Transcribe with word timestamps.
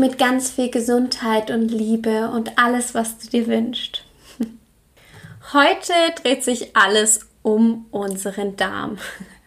mit 0.00 0.18
ganz 0.18 0.50
viel 0.50 0.70
Gesundheit 0.70 1.50
und 1.50 1.68
Liebe 1.68 2.30
und 2.30 2.58
alles, 2.58 2.94
was 2.94 3.18
du 3.18 3.28
dir 3.28 3.46
wünschst. 3.46 4.02
Heute 5.52 5.92
dreht 6.20 6.42
sich 6.42 6.74
alles 6.74 7.28
um 7.42 7.86
unseren 7.90 8.56
Darm. 8.56 8.98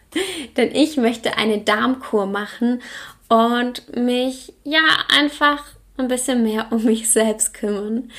Denn 0.56 0.72
ich 0.74 0.96
möchte 0.96 1.36
eine 1.36 1.58
Darmkur 1.58 2.26
machen 2.26 2.80
und 3.28 3.96
mich 3.96 4.54
ja 4.62 4.82
einfach 5.08 5.64
ein 5.96 6.08
bisschen 6.08 6.44
mehr 6.44 6.68
um 6.70 6.84
mich 6.84 7.10
selbst 7.10 7.54
kümmern. 7.54 8.10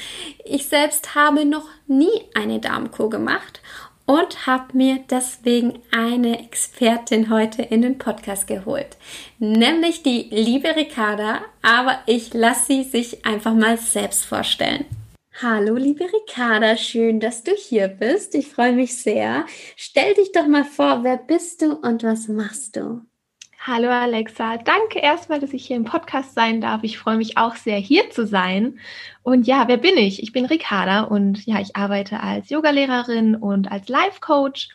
Ich 0.43 0.67
selbst 0.67 1.15
habe 1.15 1.45
noch 1.45 1.67
nie 1.87 2.21
eine 2.33 2.59
Darmkur 2.59 3.09
gemacht 3.09 3.61
und 4.05 4.47
habe 4.47 4.77
mir 4.77 4.99
deswegen 5.09 5.79
eine 5.91 6.39
Expertin 6.43 7.29
heute 7.29 7.61
in 7.61 7.81
den 7.81 7.97
Podcast 7.97 8.47
geholt, 8.47 8.97
nämlich 9.39 10.03
die 10.03 10.27
liebe 10.31 10.75
Ricarda, 10.75 11.41
aber 11.61 11.99
ich 12.05 12.33
lasse 12.33 12.67
sie 12.67 12.83
sich 12.83 13.25
einfach 13.25 13.53
mal 13.53 13.77
selbst 13.77 14.25
vorstellen. 14.25 14.85
Hallo, 15.41 15.75
liebe 15.75 16.05
Ricarda, 16.05 16.77
schön, 16.77 17.19
dass 17.19 17.43
du 17.43 17.51
hier 17.51 17.89
bist. 17.89 18.35
Ich 18.35 18.47
freue 18.47 18.71
mich 18.71 18.97
sehr. 18.97 19.45
Stell 19.75 20.13
dich 20.13 20.31
doch 20.31 20.47
mal 20.47 20.63
vor, 20.63 21.03
wer 21.03 21.17
bist 21.17 21.61
du 21.61 21.73
und 21.73 22.03
was 22.03 22.29
machst 22.29 22.77
du? 22.77 23.01
Hallo 23.67 23.89
Alexa, 23.89 24.57
danke 24.57 24.99
erstmal, 24.99 25.39
dass 25.39 25.51
ich 25.51 25.65
hier 25.65 25.75
im 25.75 25.85
Podcast 25.85 26.35
sein 26.35 26.61
darf. 26.61 26.83
Ich 26.83 26.99
freue 26.99 27.17
mich 27.17 27.39
auch 27.39 27.55
sehr, 27.55 27.77
hier 27.77 28.11
zu 28.11 28.27
sein. 28.27 28.77
Und 29.23 29.47
ja, 29.47 29.67
wer 29.67 29.77
bin 29.77 29.97
ich? 29.97 30.21
Ich 30.21 30.31
bin 30.31 30.45
Ricarda 30.45 31.01
und 31.01 31.43
ja, 31.47 31.59
ich 31.59 31.75
arbeite 31.75 32.19
als 32.19 32.51
Yogalehrerin 32.51 33.33
und 33.33 33.71
als 33.71 33.89
Life 33.89 34.19
Coach 34.21 34.69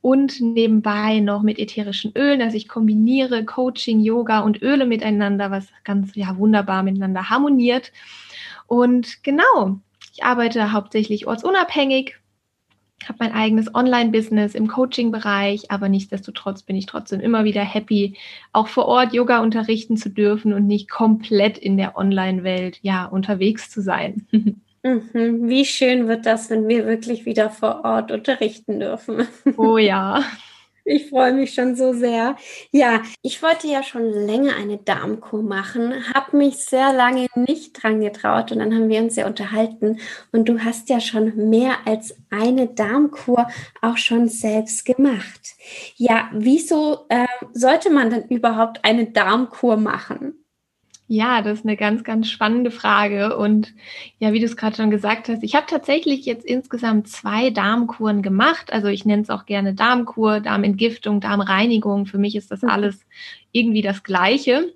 und 0.00 0.40
nebenbei 0.40 1.20
noch 1.20 1.42
mit 1.42 1.58
ätherischen 1.58 2.16
Ölen. 2.16 2.40
Also 2.40 2.56
ich 2.56 2.68
kombiniere 2.68 3.44
Coaching, 3.44 4.00
Yoga 4.00 4.40
und 4.40 4.62
Öle 4.62 4.86
miteinander, 4.86 5.50
was 5.50 5.66
ganz 5.84 6.14
ja 6.14 6.38
wunderbar 6.38 6.82
miteinander 6.84 7.28
harmoniert. 7.28 7.92
Und 8.66 9.22
genau, 9.24 9.78
ich 10.14 10.24
arbeite 10.24 10.72
hauptsächlich 10.72 11.26
ortsunabhängig 11.26 12.14
habe 13.08 13.18
mein 13.20 13.32
eigenes 13.32 13.74
Online-Business 13.74 14.54
im 14.54 14.68
Coaching-Bereich, 14.68 15.70
aber 15.70 15.88
nichtsdestotrotz 15.88 16.62
bin 16.62 16.76
ich 16.76 16.86
trotzdem 16.86 17.20
immer 17.20 17.44
wieder 17.44 17.62
happy, 17.62 18.16
auch 18.52 18.68
vor 18.68 18.86
Ort 18.86 19.12
Yoga 19.12 19.40
unterrichten 19.40 19.96
zu 19.96 20.10
dürfen 20.10 20.52
und 20.52 20.66
nicht 20.66 20.90
komplett 20.90 21.58
in 21.58 21.76
der 21.76 21.96
Online-Welt 21.96 22.78
ja 22.82 23.06
unterwegs 23.06 23.70
zu 23.70 23.80
sein. 23.82 24.26
Mhm. 24.86 25.48
Wie 25.48 25.64
schön 25.64 26.06
wird 26.06 26.26
das, 26.26 26.48
wenn 26.48 26.68
wir 26.68 26.86
wirklich 26.86 27.26
wieder 27.26 27.50
vor 27.50 27.84
Ort 27.84 28.12
unterrichten 28.12 28.78
dürfen. 28.78 29.26
Oh 29.56 29.78
ja. 29.78 30.22
Ich 30.88 31.08
freue 31.10 31.32
mich 31.32 31.52
schon 31.52 31.74
so 31.74 31.92
sehr. 31.92 32.36
Ja, 32.70 33.02
ich 33.22 33.42
wollte 33.42 33.66
ja 33.66 33.82
schon 33.82 34.08
länger 34.08 34.54
eine 34.54 34.78
Darmkur 34.78 35.42
machen, 35.42 35.92
habe 36.14 36.36
mich 36.36 36.58
sehr 36.58 36.92
lange 36.92 37.26
nicht 37.34 37.82
dran 37.82 38.00
getraut 38.00 38.52
und 38.52 38.60
dann 38.60 38.72
haben 38.72 38.88
wir 38.88 39.00
uns 39.00 39.16
ja 39.16 39.26
unterhalten 39.26 39.98
und 40.30 40.48
du 40.48 40.60
hast 40.60 40.88
ja 40.88 41.00
schon 41.00 41.50
mehr 41.50 41.78
als 41.86 42.16
eine 42.30 42.68
Darmkur 42.68 43.48
auch 43.82 43.96
schon 43.96 44.28
selbst 44.28 44.84
gemacht. 44.84 45.56
Ja, 45.96 46.30
wieso 46.32 47.06
äh, 47.08 47.26
sollte 47.52 47.90
man 47.90 48.10
denn 48.10 48.28
überhaupt 48.28 48.84
eine 48.84 49.06
Darmkur 49.10 49.76
machen? 49.76 50.45
Ja, 51.08 51.40
das 51.40 51.60
ist 51.60 51.64
eine 51.64 51.76
ganz, 51.76 52.02
ganz 52.02 52.28
spannende 52.28 52.72
Frage. 52.72 53.36
Und 53.36 53.72
ja, 54.18 54.32
wie 54.32 54.40
du 54.40 54.44
es 54.44 54.56
gerade 54.56 54.76
schon 54.76 54.90
gesagt 54.90 55.28
hast, 55.28 55.44
ich 55.44 55.54
habe 55.54 55.66
tatsächlich 55.68 56.26
jetzt 56.26 56.44
insgesamt 56.44 57.08
zwei 57.08 57.50
Darmkuren 57.50 58.22
gemacht. 58.22 58.72
Also 58.72 58.88
ich 58.88 59.04
nenne 59.04 59.22
es 59.22 59.30
auch 59.30 59.46
gerne 59.46 59.72
Darmkur, 59.72 60.40
Darmentgiftung, 60.40 61.20
Darmreinigung. 61.20 62.06
Für 62.06 62.18
mich 62.18 62.34
ist 62.34 62.50
das 62.50 62.62
mhm. 62.62 62.70
alles 62.70 63.06
irgendwie 63.52 63.82
das 63.82 64.02
Gleiche. 64.02 64.72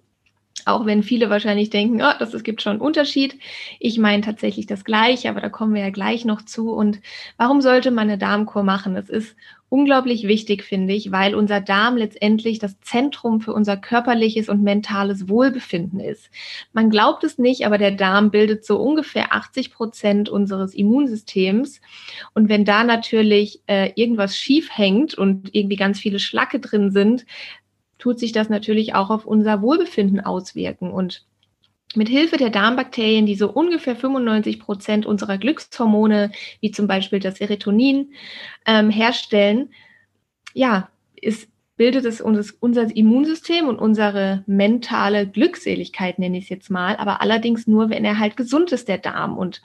Auch 0.67 0.87
wenn 0.87 1.03
viele 1.03 1.31
wahrscheinlich 1.31 1.71
denken, 1.71 2.01
oh, 2.03 2.13
das, 2.19 2.33
es 2.33 2.45
gibt 2.45 2.63
schon 2.63 2.73
einen 2.73 2.81
Unterschied. 2.81 3.37
Ich 3.81 3.99
meine 3.99 4.23
tatsächlich 4.23 4.67
das 4.67 4.85
Gleiche, 4.85 5.31
aber 5.31 5.41
da 5.41 5.49
kommen 5.49 5.75
wir 5.75 5.83
ja 5.83 5.91
gleich 5.91 6.25
noch 6.25 6.43
zu. 6.43 6.71
Und 6.71 7.01
warum 7.39 7.61
sollte 7.61 7.91
man 7.91 8.09
eine 8.09 8.19
Darmkur 8.19 8.63
machen? 8.63 8.95
Es 8.95 9.09
ist 9.09 9.35
unglaublich 9.71 10.27
wichtig, 10.27 10.65
finde 10.65 10.93
ich, 10.93 11.13
weil 11.13 11.35
unser 11.35 11.61
Darm 11.61 11.97
letztendlich 11.97 12.59
das 12.59 12.79
Zentrum 12.81 13.41
für 13.41 13.55
unser 13.55 13.77
körperliches 13.77 14.49
und 14.49 14.63
mentales 14.63 15.29
Wohlbefinden 15.29 16.01
ist. 16.01 16.29
Man 16.73 16.91
glaubt 16.91 17.25
es 17.25 17.39
nicht, 17.39 17.65
aber 17.65 17.79
der 17.79 17.93
Darm 17.93 18.33
bildet 18.33 18.67
so 18.67 18.79
ungefähr 18.79 19.33
80 19.33 19.73
Prozent 19.73 20.29
unseres 20.29 20.75
Immunsystems. 20.75 21.81
Und 22.35 22.49
wenn 22.49 22.65
da 22.65 22.83
natürlich 22.83 23.63
äh, 23.69 23.93
irgendwas 23.95 24.37
schief 24.37 24.69
hängt 24.77 25.15
und 25.15 25.55
irgendwie 25.55 25.77
ganz 25.77 26.01
viele 26.01 26.19
Schlacke 26.19 26.59
drin 26.59 26.91
sind, 26.91 27.25
tut 27.99 28.19
sich 28.19 28.33
das 28.33 28.49
natürlich 28.49 28.95
auch 28.95 29.11
auf 29.11 29.25
unser 29.25 29.63
Wohlbefinden 29.63 30.21
auswirken. 30.21 30.91
Und 30.91 31.25
mit 31.97 32.09
Hilfe 32.09 32.37
der 32.37 32.51
Darmbakterien, 32.51 33.27
die 33.27 33.35
so 33.35 33.51
ungefähr 33.51 33.97
95 33.97 34.61
Prozent 34.61 35.07
unserer 35.07 35.39
Glückshormone, 35.39 36.31
wie 36.61 36.71
zum 36.71 36.87
Beispiel 36.87 37.19
das 37.19 37.39
Serotonin, 37.39 38.13
ähm, 38.67 38.91
herstellen, 38.91 39.71
ja, 40.55 40.89
ist, 41.17 41.49
bildet 41.77 42.05
es 42.05 42.21
unser, 42.21 42.53
unser 42.61 42.95
Immunsystem 42.95 43.67
und 43.67 43.79
unsere 43.79 44.45
mentale 44.47 45.27
Glückseligkeit, 45.27 46.19
nenne 46.19 46.39
ich 46.39 46.45
es 46.45 46.51
jetzt 46.51 46.71
mal, 46.71 46.97
aber 46.97 47.21
allerdings 47.21 47.67
nur, 47.67 47.91
wenn 47.91 48.05
er 48.05 48.19
halt 48.19 48.37
gesund 48.37 48.71
ist, 48.73 48.89
der 48.89 48.99
Darm. 48.99 49.37
Und 49.37 49.63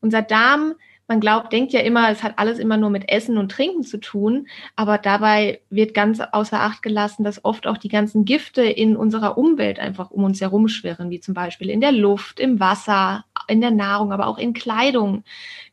unser 0.00 0.22
Darm 0.22 0.74
man 1.08 1.20
glaubt, 1.20 1.52
denkt 1.52 1.72
ja 1.72 1.80
immer, 1.80 2.10
es 2.10 2.22
hat 2.22 2.38
alles 2.38 2.58
immer 2.58 2.76
nur 2.76 2.90
mit 2.90 3.10
Essen 3.10 3.38
und 3.38 3.50
Trinken 3.50 3.82
zu 3.82 3.98
tun, 3.98 4.46
aber 4.76 4.98
dabei 4.98 5.60
wird 5.68 5.94
ganz 5.94 6.20
außer 6.20 6.60
Acht 6.60 6.82
gelassen, 6.82 7.24
dass 7.24 7.44
oft 7.44 7.66
auch 7.66 7.78
die 7.78 7.88
ganzen 7.88 8.24
Gifte 8.24 8.62
in 8.62 8.96
unserer 8.96 9.36
Umwelt 9.36 9.78
einfach 9.78 10.10
um 10.10 10.24
uns 10.24 10.40
herum 10.40 10.68
schwirren, 10.68 11.10
wie 11.10 11.20
zum 11.20 11.34
Beispiel 11.34 11.70
in 11.70 11.80
der 11.80 11.92
Luft, 11.92 12.40
im 12.40 12.60
Wasser, 12.60 13.24
in 13.48 13.60
der 13.60 13.72
Nahrung, 13.72 14.12
aber 14.12 14.26
auch 14.26 14.38
in 14.38 14.52
Kleidung 14.52 15.24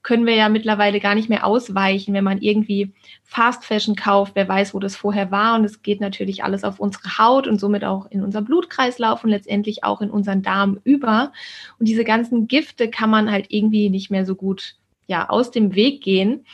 können 0.02 0.26
wir 0.26 0.36
ja 0.36 0.50
mittlerweile 0.50 1.00
gar 1.00 1.14
nicht 1.14 1.30
mehr 1.30 1.46
ausweichen, 1.46 2.14
wenn 2.14 2.24
man 2.24 2.40
irgendwie 2.40 2.94
Fast 3.24 3.66
Fashion 3.66 3.96
kauft. 3.96 4.32
Wer 4.36 4.48
weiß, 4.48 4.74
wo 4.74 4.80
das 4.80 4.96
vorher 4.96 5.30
war. 5.30 5.56
Und 5.56 5.66
es 5.66 5.82
geht 5.82 6.02
natürlich 6.02 6.44
alles 6.44 6.64
auf 6.64 6.80
unsere 6.80 7.18
Haut 7.18 7.48
und 7.48 7.60
somit 7.60 7.84
auch 7.84 8.10
in 8.10 8.24
unser 8.24 8.42
Blutkreislauf 8.42 9.24
und 9.24 9.30
letztendlich 9.30 9.84
auch 9.84 10.02
in 10.02 10.10
unseren 10.10 10.42
Darm 10.42 10.80
über. 10.84 11.32
Und 11.78 11.88
diese 11.88 12.06
ganzen 12.06 12.48
Gifte 12.48 12.90
kann 12.90 13.10
man 13.10 13.30
halt 13.30 13.48
irgendwie 13.50 13.90
nicht 13.90 14.10
mehr 14.10 14.26
so 14.26 14.36
gut 14.36 14.79
ja, 15.10 15.28
aus 15.30 15.52
dem 15.52 15.76
Weg 15.76 16.02
gehen. 16.02 16.46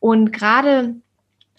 Und 0.00 0.32
gerade 0.32 0.96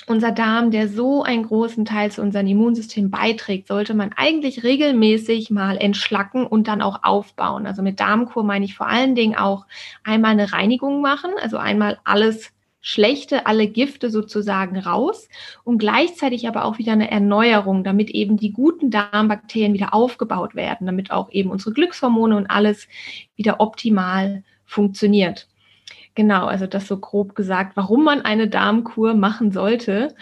unser 0.07 0.31
Darm, 0.31 0.69
der 0.69 0.89
so 0.89 1.23
einen 1.23 1.43
großen 1.43 1.85
Teil 1.85 2.11
zu 2.11 2.21
unserem 2.21 2.47
Immunsystem 2.47 3.09
beiträgt, 3.09 3.69
sollte 3.69 3.93
man 3.93 4.11
eigentlich 4.13 4.63
regelmäßig 4.63 5.49
mal 5.49 5.77
entschlacken 5.77 6.45
und 6.45 6.67
dann 6.67 6.81
auch 6.81 7.03
aufbauen. 7.03 7.65
Also 7.65 7.81
mit 7.81 8.01
Darmkur 8.01 8.43
meine 8.43 8.65
ich 8.65 8.75
vor 8.75 8.87
allen 8.87 9.15
Dingen 9.15 9.35
auch 9.35 9.65
einmal 10.03 10.31
eine 10.31 10.51
Reinigung 10.51 11.01
machen, 11.01 11.31
also 11.41 11.57
einmal 11.57 11.99
alles 12.03 12.51
Schlechte, 12.81 13.45
alle 13.45 13.67
Gifte 13.67 14.09
sozusagen 14.09 14.77
raus 14.77 15.29
und 15.63 15.77
gleichzeitig 15.77 16.49
aber 16.49 16.65
auch 16.65 16.79
wieder 16.79 16.91
eine 16.91 17.09
Erneuerung, 17.09 17.85
damit 17.85 18.09
eben 18.09 18.35
die 18.35 18.51
guten 18.51 18.91
Darmbakterien 18.91 19.73
wieder 19.73 19.93
aufgebaut 19.93 20.53
werden, 20.53 20.85
damit 20.85 21.09
auch 21.09 21.31
eben 21.31 21.49
unsere 21.49 21.71
Glückshormone 21.71 22.35
und 22.35 22.47
alles 22.47 22.89
wieder 23.37 23.61
optimal 23.61 24.43
funktioniert. 24.65 25.47
Genau, 26.15 26.45
also 26.45 26.67
das 26.67 26.87
so 26.87 26.97
grob 26.97 27.35
gesagt, 27.35 27.75
warum 27.75 28.03
man 28.03 28.21
eine 28.21 28.47
Darmkur 28.47 29.15
machen 29.15 29.51
sollte. 29.51 30.15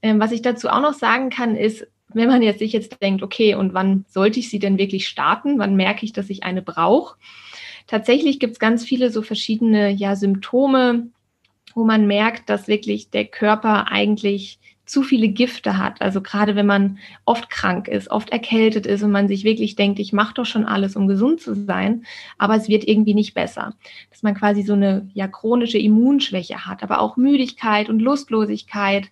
Ähm, 0.00 0.20
was 0.20 0.32
ich 0.32 0.42
dazu 0.42 0.68
auch 0.68 0.80
noch 0.80 0.94
sagen 0.94 1.30
kann, 1.30 1.56
ist, 1.56 1.86
wenn 2.08 2.28
man 2.28 2.42
jetzt 2.42 2.60
sich 2.60 2.72
jetzt 2.72 3.02
denkt, 3.02 3.22
okay, 3.22 3.54
und 3.54 3.74
wann 3.74 4.04
sollte 4.08 4.40
ich 4.40 4.48
sie 4.48 4.58
denn 4.58 4.78
wirklich 4.78 5.08
starten? 5.08 5.58
Wann 5.58 5.76
merke 5.76 6.04
ich, 6.04 6.12
dass 6.12 6.30
ich 6.30 6.44
eine 6.44 6.62
brauche? 6.62 7.16
Tatsächlich 7.86 8.38
gibt 8.38 8.54
es 8.54 8.58
ganz 8.58 8.84
viele 8.84 9.10
so 9.10 9.20
verschiedene 9.20 9.90
ja, 9.90 10.16
Symptome, 10.16 11.08
wo 11.74 11.84
man 11.84 12.06
merkt, 12.06 12.48
dass 12.48 12.68
wirklich 12.68 13.10
der 13.10 13.26
Körper 13.26 13.90
eigentlich 13.90 14.58
zu 14.86 15.02
viele 15.02 15.28
Gifte 15.28 15.78
hat. 15.78 16.02
Also 16.02 16.20
gerade 16.20 16.56
wenn 16.56 16.66
man 16.66 16.98
oft 17.24 17.48
krank 17.48 17.88
ist, 17.88 18.10
oft 18.10 18.30
erkältet 18.30 18.86
ist 18.86 19.02
und 19.02 19.12
man 19.12 19.28
sich 19.28 19.44
wirklich 19.44 19.76
denkt, 19.76 19.98
ich 19.98 20.12
mache 20.12 20.34
doch 20.34 20.44
schon 20.44 20.66
alles, 20.66 20.94
um 20.94 21.08
gesund 21.08 21.40
zu 21.40 21.54
sein, 21.54 22.04
aber 22.38 22.56
es 22.56 22.68
wird 22.68 22.86
irgendwie 22.86 23.14
nicht 23.14 23.34
besser. 23.34 23.74
Dass 24.10 24.22
man 24.22 24.34
quasi 24.34 24.62
so 24.62 24.74
eine 24.74 25.08
ja 25.14 25.26
chronische 25.26 25.78
Immunschwäche 25.78 26.66
hat, 26.66 26.82
aber 26.82 27.00
auch 27.00 27.16
Müdigkeit 27.16 27.88
und 27.88 28.00
Lustlosigkeit, 28.00 29.08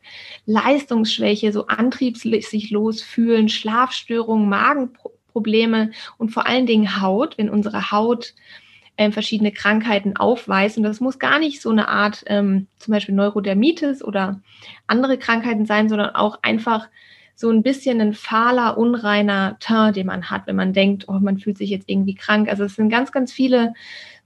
Leistungsschwäche, 0.47 1.53
so 1.53 1.67
antriebslos 1.67 3.03
fühlen, 3.03 3.49
Schlafstörungen, 3.49 4.49
Magenprobleme 4.49 5.93
und 6.19 6.31
vor 6.31 6.47
allen 6.47 6.67
Dingen 6.67 7.01
Haut, 7.01 7.39
wenn 7.39 7.49
unsere 7.49 7.91
Haut 7.91 8.35
ähm, 8.99 9.13
verschiedene 9.13 9.53
Krankheiten 9.53 10.17
aufweist. 10.17 10.77
Und 10.77 10.83
das 10.83 11.01
muss 11.01 11.19
gar 11.19 11.39
nicht 11.39 11.63
so 11.63 11.71
eine 11.71 11.89
Art 11.89 12.25
ähm, 12.27 12.67
zum 12.79 12.93
Beispiel 12.93 13.15
Neurodermitis 13.15 14.03
oder 14.03 14.41
andere 14.87 15.19
Krankheiten 15.19 15.67
sein, 15.67 15.89
sondern 15.89 16.15
auch 16.15 16.39
einfach 16.43 16.89
so 17.35 17.51
ein 17.51 17.63
bisschen 17.63 18.01
ein 18.01 18.15
fahler, 18.15 18.79
unreiner 18.79 19.57
Teint, 19.59 19.97
den 19.97 20.07
man 20.07 20.31
hat, 20.31 20.47
wenn 20.47 20.57
man 20.57 20.73
denkt, 20.73 21.07
oh, 21.09 21.19
man 21.21 21.39
fühlt 21.39 21.59
sich 21.59 21.71
jetzt 21.71 21.89
irgendwie 21.89 22.15
krank. 22.15 22.49
Also 22.49 22.65
es 22.65 22.77
sind 22.77 22.91
ganz, 22.91 23.13
ganz 23.13 23.33
viele 23.33 23.75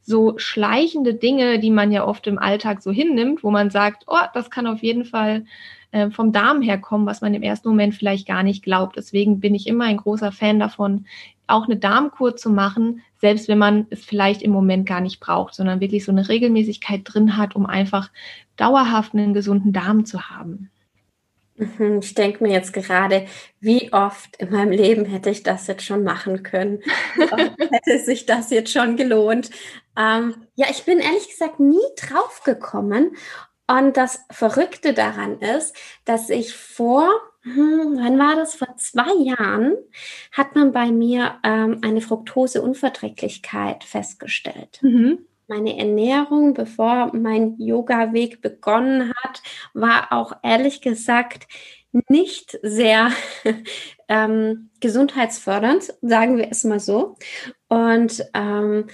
so 0.02 0.38
schleichende 0.38 1.14
Dinge, 1.14 1.58
die 1.58 1.70
man 1.70 1.90
ja 1.90 2.06
oft 2.06 2.26
im 2.26 2.38
Alltag 2.38 2.82
so 2.82 2.92
hinnimmt, 2.92 3.42
wo 3.42 3.50
man 3.50 3.70
sagt, 3.70 4.04
oh, 4.06 4.18
das 4.34 4.50
kann 4.50 4.66
auf 4.66 4.82
jeden 4.82 5.04
Fall 5.04 5.44
äh, 5.90 6.10
vom 6.10 6.30
Darm 6.32 6.62
herkommen, 6.62 7.06
was 7.06 7.22
man 7.22 7.34
im 7.34 7.42
ersten 7.42 7.68
Moment 7.68 7.94
vielleicht 7.94 8.26
gar 8.26 8.42
nicht 8.42 8.62
glaubt. 8.62 8.96
Deswegen 8.96 9.40
bin 9.40 9.54
ich 9.54 9.66
immer 9.66 9.84
ein 9.84 9.96
großer 9.96 10.30
Fan 10.30 10.60
davon, 10.60 11.06
auch 11.46 11.64
eine 11.64 11.76
Darmkur 11.76 12.36
zu 12.36 12.50
machen, 12.50 13.02
selbst 13.20 13.48
wenn 13.48 13.58
man 13.58 13.86
es 13.90 14.04
vielleicht 14.04 14.42
im 14.42 14.50
Moment 14.50 14.86
gar 14.86 15.00
nicht 15.00 15.20
braucht, 15.20 15.54
sondern 15.54 15.80
wirklich 15.80 16.04
so 16.04 16.12
eine 16.12 16.28
Regelmäßigkeit 16.28 17.02
drin 17.04 17.36
hat, 17.36 17.56
um 17.56 17.66
einfach 17.66 18.10
dauerhaft 18.56 19.14
einen 19.14 19.34
gesunden 19.34 19.72
Darm 19.72 20.04
zu 20.04 20.30
haben. 20.30 20.70
Mhm, 21.56 22.00
ich 22.02 22.14
denke 22.14 22.44
mir 22.44 22.52
jetzt 22.52 22.72
gerade, 22.72 23.26
wie 23.60 23.92
oft 23.92 24.36
in 24.36 24.50
meinem 24.50 24.72
Leben 24.72 25.06
hätte 25.06 25.30
ich 25.30 25.42
das 25.42 25.66
jetzt 25.66 25.84
schon 25.84 26.04
machen 26.04 26.42
können? 26.42 26.80
hätte 27.16 28.04
sich 28.04 28.26
das 28.26 28.50
jetzt 28.50 28.72
schon 28.72 28.96
gelohnt? 28.96 29.50
Ähm, 29.96 30.34
ja, 30.54 30.66
ich 30.70 30.84
bin 30.84 30.98
ehrlich 30.98 31.28
gesagt 31.28 31.58
nie 31.58 31.78
drauf 31.96 32.42
gekommen. 32.44 33.16
Und 33.68 33.96
das 33.96 34.20
Verrückte 34.30 34.92
daran 34.92 35.40
ist, 35.40 35.74
dass 36.04 36.30
ich 36.30 36.54
vor, 36.54 37.08
hm, 37.54 37.96
wann 37.96 38.18
war 38.18 38.36
das? 38.36 38.54
Vor 38.54 38.76
zwei 38.76 39.12
Jahren 39.22 39.76
hat 40.32 40.54
man 40.54 40.72
bei 40.72 40.90
mir 40.90 41.36
ähm, 41.44 41.78
eine 41.82 42.00
Fructoseunverträglichkeit 42.00 43.84
festgestellt. 43.84 44.80
Mhm 44.82 45.26
meine 45.48 45.78
Ernährung, 45.78 46.54
bevor 46.54 47.14
mein 47.14 47.56
Yoga-Weg 47.58 48.40
begonnen 48.40 49.12
hat, 49.22 49.42
war 49.74 50.12
auch 50.12 50.32
ehrlich 50.42 50.80
gesagt 50.80 51.46
nicht 52.08 52.58
sehr 52.62 53.10
ähm, 54.08 54.70
gesundheitsfördernd, 54.80 55.94
sagen 56.02 56.36
wir 56.36 56.48
es 56.50 56.64
mal 56.64 56.80
so. 56.80 57.16
Und 57.68 58.24
ähm, 58.34 58.86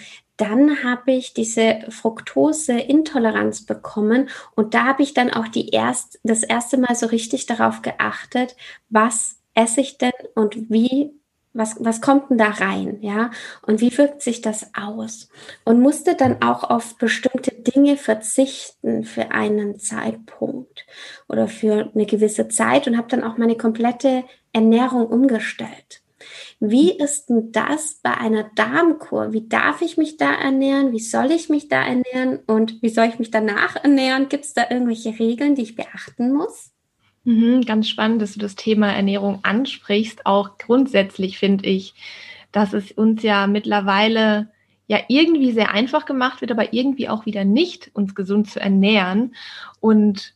dann 0.43 0.83
habe 0.83 1.13
ich 1.13 1.35
diese 1.35 1.85
Fructose-Intoleranz 1.89 3.65
bekommen 3.65 4.29
und 4.57 4.75
da 4.75 4.87
habe 4.87 5.05
ich 5.05 5.15
dann 5.15 5.31
auch 5.33 5.47
die 5.47 5.69
erst, 5.69 6.19
das 6.25 6.43
erste 6.43 6.79
Mal 6.79 6.97
so 6.97 7.07
richtig 7.07 7.47
darauf 7.47 7.81
geachtet, 7.81 8.57
was 8.91 9.37
esse 9.55 9.81
ich 9.81 9.99
denn 9.99 10.11
und 10.35 10.69
wie 10.69 11.13
was, 11.55 11.77
was 11.79 12.01
kommt 12.01 12.31
denn 12.31 12.39
da 12.39 12.49
rein, 12.49 12.97
ja? 13.03 13.31
Und 13.67 13.83
wie 13.83 13.97
wirkt 13.99 14.23
sich 14.23 14.41
das 14.41 14.71
aus? 14.75 15.29
Und 15.65 15.81
musste 15.81 16.17
dann 16.17 16.43
auch 16.43 16.65
auf 16.65 16.97
bestimmte 16.97 17.53
Dinge 17.53 17.99
verzichten 17.99 19.05
für 19.05 19.33
einen 19.33 19.79
Zeitpunkt 19.79 20.87
oder 21.29 21.49
für 21.49 21.91
eine 21.95 22.07
gewisse 22.07 22.49
Zeit 22.49 22.89
und 22.89 22.97
habe 22.97 23.09
dann 23.09 23.23
auch 23.23 23.37
meine 23.37 23.59
komplette 23.59 24.25
Ernährung 24.55 25.07
umgestellt. 25.07 26.02
Wie 26.65 26.97
ist 26.97 27.27
denn 27.27 27.51
das 27.51 27.99
bei 28.05 28.17
einer 28.17 28.45
Darmkur? 28.55 29.33
Wie 29.33 29.49
darf 29.49 29.83
ich 29.83 29.97
mich 29.97 30.17
da 30.17 30.33
ernähren? 30.33 30.93
Wie 30.93 31.01
soll 31.01 31.33
ich 31.33 31.49
mich 31.49 31.67
da 31.67 31.85
ernähren? 31.85 32.39
Und 32.47 32.81
wie 32.83 32.89
soll 32.89 33.07
ich 33.07 33.19
mich 33.19 33.33
danach 33.33 33.75
ernähren? 33.75 34.29
Gibt 34.29 34.45
es 34.45 34.55
da 34.55 34.67
irgendwelche 34.71 35.19
Regeln, 35.19 35.57
die 35.57 35.63
ich 35.63 35.75
beachten 35.75 36.33
muss? 36.33 36.71
Mhm, 37.25 37.63
ganz 37.63 37.89
spannend, 37.89 38.23
dass 38.23 38.35
du 38.35 38.39
das 38.39 38.55
Thema 38.55 38.93
Ernährung 38.93 39.41
ansprichst. 39.43 40.25
Auch 40.25 40.57
grundsätzlich 40.57 41.37
finde 41.37 41.67
ich, 41.69 41.95
dass 42.53 42.75
es 42.75 42.93
uns 42.93 43.25
ja 43.25 43.49
mittlerweile 43.49 44.53
ja 44.87 45.01
irgendwie 45.09 45.51
sehr 45.51 45.73
einfach 45.73 46.07
gemacht 46.07 46.43
wird, 46.43 46.53
aber 46.53 46.73
irgendwie 46.73 47.09
auch 47.09 47.27
wieder 47.27 47.45
nicht, 47.45 47.91
uns 47.93 48.15
gesund 48.15 48.49
zu 48.49 48.61
ernähren. 48.61 49.35
Und 49.81 50.35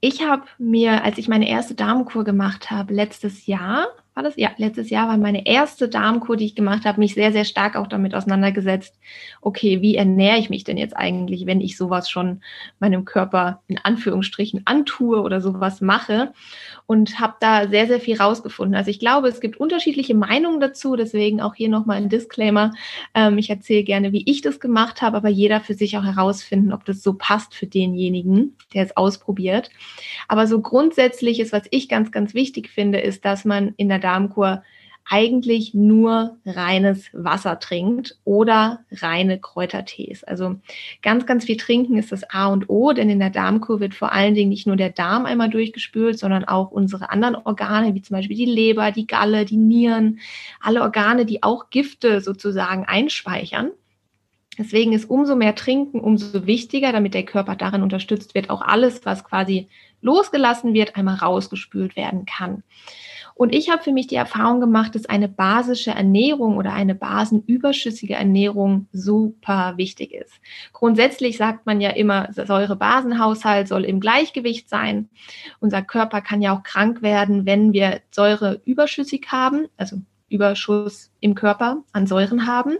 ich 0.00 0.22
habe 0.22 0.44
mir, 0.56 1.04
als 1.04 1.18
ich 1.18 1.28
meine 1.28 1.50
erste 1.50 1.74
Darmkur 1.74 2.24
gemacht 2.24 2.70
habe, 2.70 2.94
letztes 2.94 3.44
Jahr, 3.46 3.88
war 4.14 4.22
das? 4.22 4.36
Ja, 4.36 4.52
letztes 4.58 4.90
Jahr 4.90 5.08
war 5.08 5.16
meine 5.16 5.44
erste 5.44 5.88
Darmkur, 5.88 6.36
die 6.36 6.44
ich 6.44 6.54
gemacht 6.54 6.84
habe, 6.84 7.00
mich 7.00 7.14
sehr, 7.14 7.32
sehr 7.32 7.44
stark 7.44 7.74
auch 7.74 7.88
damit 7.88 8.14
auseinandergesetzt. 8.14 8.96
Okay, 9.40 9.80
wie 9.82 9.96
ernähre 9.96 10.38
ich 10.38 10.50
mich 10.50 10.62
denn 10.62 10.76
jetzt 10.76 10.96
eigentlich, 10.96 11.46
wenn 11.46 11.60
ich 11.60 11.76
sowas 11.76 12.08
schon 12.08 12.40
meinem 12.78 13.04
Körper 13.04 13.62
in 13.66 13.78
Anführungsstrichen 13.78 14.62
antue 14.66 15.20
oder 15.20 15.40
sowas 15.40 15.80
mache? 15.80 16.32
Und 16.86 17.18
habe 17.18 17.34
da 17.40 17.66
sehr, 17.66 17.88
sehr 17.88 17.98
viel 17.98 18.16
rausgefunden. 18.20 18.76
Also 18.76 18.90
ich 18.90 19.00
glaube, 19.00 19.26
es 19.28 19.40
gibt 19.40 19.56
unterschiedliche 19.56 20.14
Meinungen 20.14 20.60
dazu. 20.60 20.94
Deswegen 20.94 21.40
auch 21.40 21.54
hier 21.54 21.68
nochmal 21.68 21.96
ein 21.96 22.08
Disclaimer. 22.08 22.70
Ähm, 23.14 23.38
ich 23.38 23.50
erzähle 23.50 23.82
gerne, 23.82 24.12
wie 24.12 24.30
ich 24.30 24.42
das 24.42 24.60
gemacht 24.60 25.02
habe, 25.02 25.16
aber 25.16 25.28
jeder 25.28 25.60
für 25.60 25.74
sich 25.74 25.98
auch 25.98 26.04
herausfinden, 26.04 26.72
ob 26.72 26.84
das 26.84 27.02
so 27.02 27.14
passt 27.14 27.54
für 27.54 27.66
denjenigen, 27.66 28.56
der 28.74 28.84
es 28.84 28.96
ausprobiert. 28.96 29.70
Aber 30.28 30.46
so 30.46 30.60
grundsätzlich 30.60 31.40
ist, 31.40 31.52
was 31.52 31.64
ich 31.70 31.88
ganz, 31.88 32.12
ganz 32.12 32.34
wichtig 32.34 32.68
finde, 32.68 33.00
ist, 33.00 33.24
dass 33.24 33.44
man 33.44 33.74
in 33.76 33.88
der 33.88 34.03
Darmkur 34.04 34.62
eigentlich 35.06 35.74
nur 35.74 36.38
reines 36.46 37.10
Wasser 37.12 37.58
trinkt 37.58 38.16
oder 38.24 38.84
reine 38.90 39.38
Kräutertees. 39.38 40.24
Also 40.24 40.56
ganz, 41.02 41.26
ganz 41.26 41.44
viel 41.44 41.58
trinken 41.58 41.98
ist 41.98 42.10
das 42.10 42.24
A 42.30 42.46
und 42.46 42.70
O, 42.70 42.92
denn 42.92 43.10
in 43.10 43.18
der 43.18 43.30
Darmkur 43.30 43.80
wird 43.80 43.94
vor 43.94 44.12
allen 44.12 44.34
Dingen 44.34 44.48
nicht 44.48 44.66
nur 44.66 44.76
der 44.76 44.90
Darm 44.90 45.26
einmal 45.26 45.50
durchgespült, 45.50 46.18
sondern 46.18 46.44
auch 46.44 46.70
unsere 46.70 47.10
anderen 47.10 47.36
Organe, 47.36 47.94
wie 47.94 48.02
zum 48.02 48.16
Beispiel 48.16 48.36
die 48.36 48.46
Leber, 48.46 48.92
die 48.92 49.06
Galle, 49.06 49.44
die 49.44 49.58
Nieren, 49.58 50.20
alle 50.60 50.80
Organe, 50.80 51.26
die 51.26 51.42
auch 51.42 51.68
Gifte 51.68 52.22
sozusagen 52.22 52.86
einspeichern. 52.86 53.72
Deswegen 54.56 54.92
ist 54.92 55.10
umso 55.10 55.36
mehr 55.36 55.54
Trinken, 55.54 56.00
umso 56.00 56.46
wichtiger, 56.46 56.92
damit 56.92 57.12
der 57.12 57.24
Körper 57.24 57.56
darin 57.56 57.82
unterstützt 57.82 58.34
wird, 58.34 58.50
auch 58.50 58.62
alles, 58.62 59.04
was 59.04 59.24
quasi 59.24 59.68
losgelassen 60.00 60.74
wird, 60.74 60.96
einmal 60.96 61.16
rausgespült 61.16 61.96
werden 61.96 62.24
kann. 62.24 62.62
Und 63.34 63.52
ich 63.52 63.68
habe 63.68 63.82
für 63.82 63.92
mich 63.92 64.06
die 64.06 64.14
Erfahrung 64.14 64.60
gemacht, 64.60 64.94
dass 64.94 65.06
eine 65.06 65.28
basische 65.28 65.90
Ernährung 65.90 66.56
oder 66.56 66.72
eine 66.72 66.94
basenüberschüssige 66.94 68.14
Ernährung 68.14 68.86
super 68.92 69.74
wichtig 69.76 70.14
ist. 70.14 70.32
Grundsätzlich 70.72 71.36
sagt 71.36 71.66
man 71.66 71.80
ja 71.80 71.90
immer, 71.90 72.28
Säure-Basenhaushalt 72.32 73.66
soll 73.66 73.84
im 73.84 73.98
Gleichgewicht 73.98 74.68
sein. 74.68 75.08
Unser 75.58 75.82
Körper 75.82 76.20
kann 76.20 76.42
ja 76.42 76.56
auch 76.56 76.62
krank 76.62 77.02
werden, 77.02 77.44
wenn 77.44 77.72
wir 77.72 78.00
Säure 78.12 78.60
überschüssig 78.64 79.26
haben, 79.32 79.66
also 79.76 79.96
Überschuss 80.34 81.10
im 81.20 81.34
Körper 81.34 81.78
an 81.92 82.06
Säuren 82.06 82.46
haben. 82.46 82.76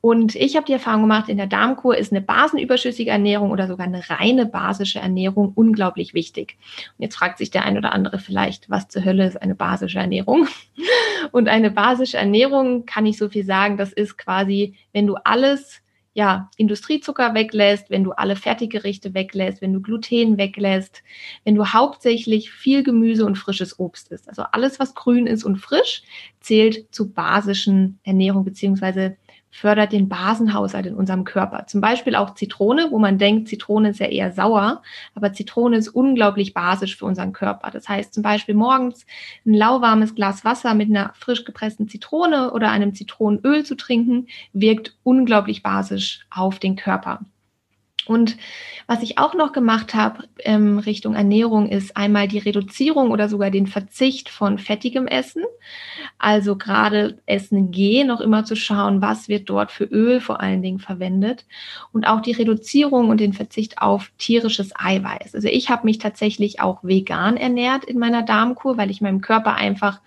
Und 0.00 0.34
ich 0.34 0.56
habe 0.56 0.66
die 0.66 0.72
Erfahrung 0.72 1.02
gemacht, 1.02 1.28
in 1.28 1.36
der 1.36 1.46
Darmkur 1.46 1.96
ist 1.96 2.12
eine 2.12 2.20
basenüberschüssige 2.20 3.10
Ernährung 3.10 3.50
oder 3.50 3.68
sogar 3.68 3.86
eine 3.86 4.10
reine 4.10 4.46
basische 4.46 4.98
Ernährung 4.98 5.52
unglaublich 5.54 6.12
wichtig. 6.12 6.58
Und 6.98 7.04
jetzt 7.04 7.16
fragt 7.16 7.38
sich 7.38 7.50
der 7.50 7.64
ein 7.64 7.78
oder 7.78 7.92
andere 7.92 8.18
vielleicht, 8.18 8.68
was 8.68 8.88
zur 8.88 9.04
Hölle 9.04 9.26
ist 9.26 9.40
eine 9.40 9.54
basische 9.54 9.98
Ernährung? 9.98 10.48
Und 11.32 11.48
eine 11.48 11.70
basische 11.70 12.16
Ernährung 12.16 12.86
kann 12.86 13.06
ich 13.06 13.18
so 13.18 13.28
viel 13.28 13.44
sagen, 13.44 13.76
das 13.76 13.92
ist 13.92 14.18
quasi, 14.18 14.74
wenn 14.92 15.06
du 15.06 15.14
alles 15.24 15.80
ja, 16.20 16.50
Industriezucker 16.58 17.32
weglässt, 17.32 17.88
wenn 17.88 18.04
du 18.04 18.12
alle 18.12 18.36
Fertiggerichte 18.36 19.14
weglässt, 19.14 19.62
wenn 19.62 19.72
du 19.72 19.80
Gluten 19.80 20.36
weglässt, 20.36 21.02
wenn 21.44 21.54
du 21.54 21.64
hauptsächlich 21.64 22.50
viel 22.50 22.82
Gemüse 22.82 23.24
und 23.24 23.38
frisches 23.38 23.78
Obst 23.78 24.12
isst. 24.12 24.28
Also 24.28 24.42
alles, 24.52 24.78
was 24.78 24.94
grün 24.94 25.26
ist 25.26 25.44
und 25.44 25.56
frisch, 25.56 26.02
zählt 26.40 26.94
zu 26.94 27.10
basischen 27.10 28.00
Ernährung 28.02 28.44
beziehungsweise 28.44 29.16
fördert 29.50 29.92
den 29.92 30.08
Basenhaushalt 30.08 30.86
in 30.86 30.94
unserem 30.94 31.24
Körper. 31.24 31.66
Zum 31.66 31.80
Beispiel 31.80 32.14
auch 32.14 32.34
Zitrone, 32.34 32.88
wo 32.90 32.98
man 32.98 33.18
denkt, 33.18 33.48
Zitrone 33.48 33.90
ist 33.90 34.00
ja 34.00 34.06
eher 34.06 34.32
sauer, 34.32 34.82
aber 35.14 35.32
Zitrone 35.32 35.76
ist 35.76 35.88
unglaublich 35.88 36.54
basisch 36.54 36.96
für 36.96 37.04
unseren 37.04 37.32
Körper. 37.32 37.70
Das 37.70 37.88
heißt 37.88 38.14
zum 38.14 38.22
Beispiel 38.22 38.54
morgens 38.54 39.06
ein 39.44 39.54
lauwarmes 39.54 40.14
Glas 40.14 40.44
Wasser 40.44 40.74
mit 40.74 40.88
einer 40.88 41.12
frisch 41.14 41.44
gepressten 41.44 41.88
Zitrone 41.88 42.52
oder 42.52 42.70
einem 42.70 42.94
Zitronenöl 42.94 43.64
zu 43.64 43.76
trinken, 43.76 44.28
wirkt 44.52 44.96
unglaublich 45.02 45.62
basisch 45.62 46.20
auf 46.30 46.58
den 46.58 46.76
Körper. 46.76 47.20
Und 48.06 48.36
was 48.86 49.02
ich 49.02 49.18
auch 49.18 49.34
noch 49.34 49.52
gemacht 49.52 49.94
habe 49.94 50.24
ähm, 50.38 50.78
Richtung 50.78 51.14
Ernährung 51.14 51.68
ist 51.68 51.96
einmal 51.96 52.28
die 52.28 52.38
Reduzierung 52.38 53.10
oder 53.10 53.28
sogar 53.28 53.50
den 53.50 53.66
Verzicht 53.66 54.30
von 54.30 54.58
fettigem 54.58 55.06
Essen. 55.06 55.44
Also 56.18 56.56
gerade 56.56 57.18
Essen 57.26 57.70
gehen, 57.70 58.08
noch 58.08 58.20
immer 58.20 58.44
zu 58.44 58.56
schauen, 58.56 59.02
was 59.02 59.28
wird 59.28 59.48
dort 59.50 59.70
für 59.70 59.84
Öl 59.84 60.20
vor 60.20 60.40
allen 60.40 60.62
Dingen 60.62 60.78
verwendet. 60.78 61.46
Und 61.92 62.06
auch 62.06 62.20
die 62.20 62.32
Reduzierung 62.32 63.10
und 63.10 63.20
den 63.20 63.32
Verzicht 63.32 63.78
auf 63.78 64.10
tierisches 64.18 64.72
Eiweiß. 64.74 65.34
Also 65.34 65.48
ich 65.48 65.68
habe 65.68 65.84
mich 65.84 65.98
tatsächlich 65.98 66.60
auch 66.60 66.82
vegan 66.82 67.36
ernährt 67.36 67.84
in 67.84 67.98
meiner 67.98 68.22
Darmkur, 68.22 68.76
weil 68.76 68.90
ich 68.90 69.00
meinem 69.00 69.20
Körper 69.20 69.54
einfach 69.54 70.00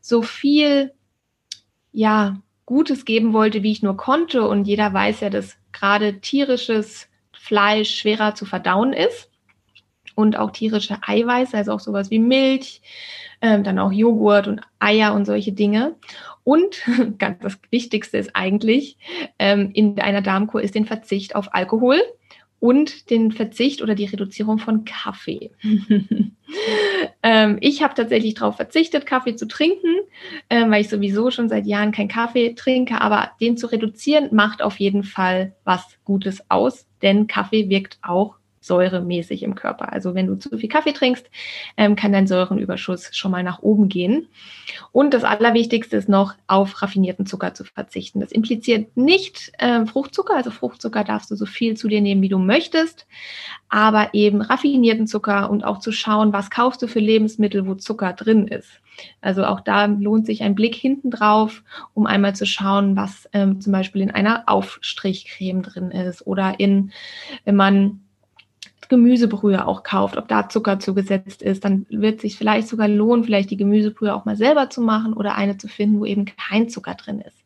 so 0.00 0.22
viel, 0.22 0.92
ja, 1.92 2.36
Gutes 2.66 3.04
geben 3.04 3.32
wollte, 3.32 3.62
wie 3.62 3.70
ich 3.70 3.82
nur 3.82 3.96
konnte. 3.96 4.46
Und 4.46 4.66
jeder 4.66 4.92
weiß 4.92 5.20
ja, 5.20 5.30
dass 5.30 5.56
gerade 5.72 6.20
tierisches 6.20 7.08
Fleisch 7.46 7.94
schwerer 7.94 8.34
zu 8.34 8.44
verdauen 8.44 8.92
ist. 8.92 9.30
und 10.14 10.38
auch 10.38 10.50
tierische 10.50 10.96
Eiweiße, 11.06 11.54
also 11.54 11.72
auch 11.72 11.80
sowas 11.80 12.10
wie 12.10 12.18
Milch, 12.18 12.80
ähm, 13.42 13.64
dann 13.64 13.78
auch 13.78 13.92
Joghurt 13.92 14.48
und 14.48 14.62
Eier 14.78 15.12
und 15.12 15.26
solche 15.26 15.52
Dinge. 15.52 15.94
Und 16.42 16.82
ganz 17.18 17.42
das 17.42 17.58
Wichtigste 17.70 18.16
ist 18.16 18.30
eigentlich 18.34 18.96
ähm, 19.38 19.70
in 19.74 20.00
einer 20.00 20.22
Darmkur 20.22 20.62
ist 20.62 20.74
den 20.74 20.86
Verzicht 20.86 21.34
auf 21.36 21.52
Alkohol 21.52 22.00
und 22.60 23.10
den 23.10 23.32
Verzicht 23.32 23.82
oder 23.82 23.94
die 23.94 24.06
Reduzierung 24.06 24.58
von 24.58 24.84
Kaffee. 24.84 25.50
ähm, 27.22 27.58
ich 27.60 27.82
habe 27.82 27.94
tatsächlich 27.94 28.34
darauf 28.34 28.56
verzichtet, 28.56 29.06
Kaffee 29.06 29.36
zu 29.36 29.46
trinken, 29.46 29.94
äh, 30.48 30.68
weil 30.68 30.80
ich 30.80 30.88
sowieso 30.88 31.30
schon 31.30 31.48
seit 31.48 31.66
Jahren 31.66 31.92
keinen 31.92 32.08
Kaffee 32.08 32.54
trinke, 32.54 33.00
aber 33.00 33.30
den 33.40 33.56
zu 33.56 33.66
reduzieren 33.66 34.28
macht 34.32 34.62
auf 34.62 34.78
jeden 34.78 35.04
Fall 35.04 35.54
was 35.64 35.98
Gutes 36.04 36.50
aus, 36.50 36.86
denn 37.02 37.26
Kaffee 37.26 37.68
wirkt 37.68 37.98
auch 38.02 38.36
säuremäßig 38.66 39.42
im 39.42 39.54
Körper. 39.54 39.92
Also 39.92 40.14
wenn 40.14 40.26
du 40.26 40.36
zu 40.36 40.56
viel 40.58 40.68
Kaffee 40.68 40.92
trinkst, 40.92 41.30
ähm, 41.76 41.96
kann 41.96 42.12
dein 42.12 42.26
Säurenüberschuss 42.26 43.10
schon 43.16 43.30
mal 43.30 43.42
nach 43.42 43.62
oben 43.62 43.88
gehen. 43.88 44.28
Und 44.92 45.14
das 45.14 45.24
Allerwichtigste 45.24 45.96
ist 45.96 46.08
noch, 46.08 46.34
auf 46.46 46.82
raffinierten 46.82 47.26
Zucker 47.26 47.54
zu 47.54 47.64
verzichten. 47.64 48.20
Das 48.20 48.32
impliziert 48.32 48.96
nicht 48.96 49.52
äh, 49.58 49.86
Fruchtzucker, 49.86 50.34
also 50.34 50.50
Fruchtzucker 50.50 51.04
darfst 51.04 51.30
du 51.30 51.36
so 51.36 51.46
viel 51.46 51.76
zu 51.76 51.88
dir 51.88 52.00
nehmen, 52.00 52.22
wie 52.22 52.28
du 52.28 52.38
möchtest, 52.38 53.06
aber 53.68 54.10
eben 54.12 54.42
raffinierten 54.42 55.06
Zucker 55.06 55.50
und 55.50 55.64
auch 55.64 55.78
zu 55.78 55.92
schauen, 55.92 56.32
was 56.32 56.50
kaufst 56.50 56.82
du 56.82 56.88
für 56.88 57.00
Lebensmittel, 57.00 57.66
wo 57.66 57.74
Zucker 57.74 58.12
drin 58.12 58.48
ist. 58.48 58.80
Also 59.20 59.44
auch 59.44 59.60
da 59.60 59.86
lohnt 59.86 60.26
sich 60.26 60.42
ein 60.42 60.54
Blick 60.54 60.74
hinten 60.74 61.10
drauf, 61.10 61.62
um 61.94 62.06
einmal 62.06 62.34
zu 62.34 62.46
schauen, 62.46 62.96
was 62.96 63.28
ähm, 63.32 63.60
zum 63.60 63.72
Beispiel 63.72 64.02
in 64.02 64.10
einer 64.10 64.44
Aufstrichcreme 64.46 65.62
drin 65.62 65.90
ist 65.90 66.26
oder 66.26 66.58
in, 66.58 66.92
wenn 67.44 67.56
man 67.56 68.00
Gemüsebrühe 68.88 69.66
auch 69.66 69.82
kauft, 69.82 70.16
ob 70.16 70.28
da 70.28 70.48
Zucker 70.48 70.78
zugesetzt 70.80 71.42
ist, 71.42 71.64
dann 71.64 71.86
wird 71.90 72.20
sich 72.20 72.36
vielleicht 72.36 72.68
sogar 72.68 72.88
lohnen, 72.88 73.24
vielleicht 73.24 73.50
die 73.50 73.56
Gemüsebrühe 73.56 74.14
auch 74.14 74.24
mal 74.24 74.36
selber 74.36 74.70
zu 74.70 74.80
machen 74.80 75.12
oder 75.12 75.36
eine 75.36 75.58
zu 75.58 75.68
finden, 75.68 76.00
wo 76.00 76.04
eben 76.04 76.24
kein 76.24 76.68
Zucker 76.68 76.94
drin 76.94 77.20
ist. 77.20 77.45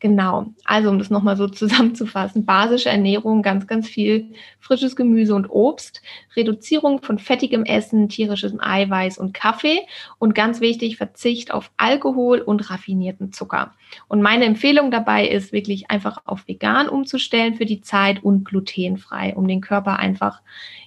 Genau, 0.00 0.46
also 0.64 0.90
um 0.90 0.98
das 0.98 1.10
nochmal 1.10 1.36
so 1.36 1.48
zusammenzufassen, 1.48 2.44
basische 2.44 2.88
Ernährung, 2.88 3.42
ganz, 3.42 3.66
ganz 3.66 3.88
viel 3.88 4.32
frisches 4.60 4.96
Gemüse 4.96 5.34
und 5.34 5.48
Obst, 5.50 6.02
Reduzierung 6.36 7.02
von 7.02 7.18
fettigem 7.18 7.64
Essen, 7.64 8.08
tierischem 8.08 8.60
Eiweiß 8.60 9.18
und 9.18 9.34
Kaffee 9.34 9.80
und 10.18 10.34
ganz 10.34 10.60
wichtig, 10.60 10.96
Verzicht 10.96 11.52
auf 11.52 11.70
Alkohol 11.76 12.40
und 12.40 12.70
raffinierten 12.70 13.32
Zucker. 13.32 13.72
Und 14.08 14.22
meine 14.22 14.44
Empfehlung 14.46 14.90
dabei 14.90 15.26
ist 15.26 15.52
wirklich 15.52 15.90
einfach 15.90 16.18
auf 16.24 16.48
vegan 16.48 16.88
umzustellen 16.88 17.54
für 17.54 17.66
die 17.66 17.82
Zeit 17.82 18.22
und 18.22 18.44
glutenfrei, 18.44 19.34
um 19.36 19.46
den 19.46 19.60
Körper 19.60 19.98
einfach 19.98 20.40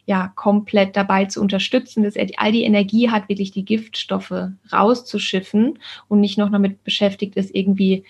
ja 0.06 0.32
komplett 0.36 0.96
dabei 0.96 1.26
zu 1.26 1.42
unterstützen, 1.42 2.04
dass 2.04 2.16
er 2.16 2.28
all 2.38 2.52
die 2.52 2.64
Energie 2.64 3.10
hat, 3.10 3.30
wirklich 3.30 3.52
die 3.52 3.66
Giftstoffe 3.66 4.50
rauszuschiffen 4.72 5.80
und 6.08 6.20
nicht 6.20 6.38
noch 6.38 6.52
damit 6.52 6.84
beschäftigt 6.84 7.36
ist, 7.36 7.54
irgendwie 7.54 8.04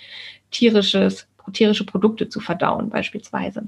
tierisches, 0.55 1.27
tierische 1.53 1.85
Produkte 1.85 2.29
zu 2.29 2.39
verdauen, 2.39 2.89
beispielsweise. 2.89 3.61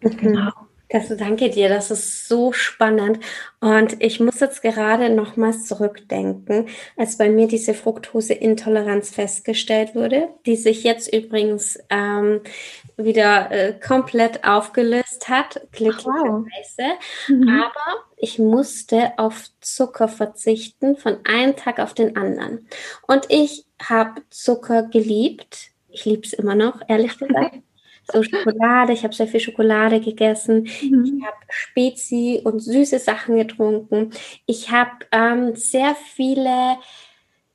Mhm. 0.00 0.16
Genau. 0.16 0.52
Das, 0.88 1.08
danke 1.08 1.50
dir, 1.50 1.68
das 1.68 1.90
ist 1.90 2.28
so 2.28 2.52
spannend. 2.52 3.18
Und 3.60 4.00
ich 4.00 4.20
muss 4.20 4.38
jetzt 4.38 4.62
gerade 4.62 5.10
nochmals 5.10 5.66
zurückdenken, 5.66 6.68
als 6.96 7.18
bei 7.18 7.28
mir 7.28 7.48
diese 7.48 7.74
Fructoseintoleranz 7.74 9.10
festgestellt 9.10 9.96
wurde, 9.96 10.28
die 10.46 10.54
sich 10.54 10.84
jetzt 10.84 11.12
übrigens 11.12 11.80
ähm, 11.90 12.40
wieder 12.96 13.50
äh, 13.50 13.72
komplett 13.72 14.44
aufgelöst 14.44 15.28
hat, 15.28 15.60
glücklicherweise. 15.72 16.44
Wow. 16.78 17.36
Mhm. 17.36 17.48
Aber 17.48 18.04
ich 18.16 18.38
musste 18.38 19.18
auf 19.18 19.46
Zucker 19.60 20.06
verzichten 20.06 20.96
von 20.96 21.18
einem 21.24 21.56
Tag 21.56 21.80
auf 21.80 21.94
den 21.94 22.16
anderen. 22.16 22.68
Und 23.08 23.26
ich 23.28 23.66
habe 23.82 24.22
Zucker 24.30 24.84
geliebt. 24.84 25.72
Ich 25.96 26.04
liebe 26.04 26.22
es 26.26 26.34
immer 26.34 26.54
noch, 26.54 26.82
ehrlich 26.88 27.16
gesagt. 27.16 27.56
so 28.12 28.22
Schokolade, 28.22 28.92
ich 28.92 29.02
habe 29.02 29.14
sehr 29.14 29.26
viel 29.26 29.40
Schokolade 29.40 29.98
gegessen, 30.00 30.68
mhm. 30.82 31.04
ich 31.04 31.26
habe 31.26 31.36
Spezi 31.48 32.40
und 32.44 32.60
süße 32.60 32.98
Sachen 32.98 33.36
getrunken, 33.36 34.10
ich 34.44 34.70
habe 34.70 34.92
ähm, 35.10 35.56
sehr 35.56 35.96
viele 36.14 36.76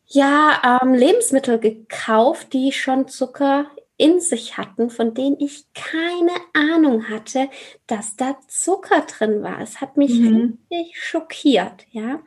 ja, 0.07 0.79
ähm, 0.81 0.93
Lebensmittel 0.93 1.59
gekauft, 1.59 2.51
die 2.51 2.71
schon 2.71 3.07
Zucker 3.07 3.67
in 3.95 4.19
sich 4.19 4.57
hatten, 4.57 4.89
von 4.89 5.13
denen 5.13 5.39
ich 5.39 5.65
keine 5.75 6.31
Ahnung 6.53 7.07
hatte, 7.07 7.49
dass 7.85 8.15
da 8.15 8.35
Zucker 8.47 9.01
drin 9.01 9.43
war. 9.43 9.61
Es 9.61 9.79
hat 9.79 9.95
mich 9.95 10.19
mhm. 10.19 10.57
richtig 10.71 10.99
schockiert, 10.99 11.85
ja. 11.91 12.19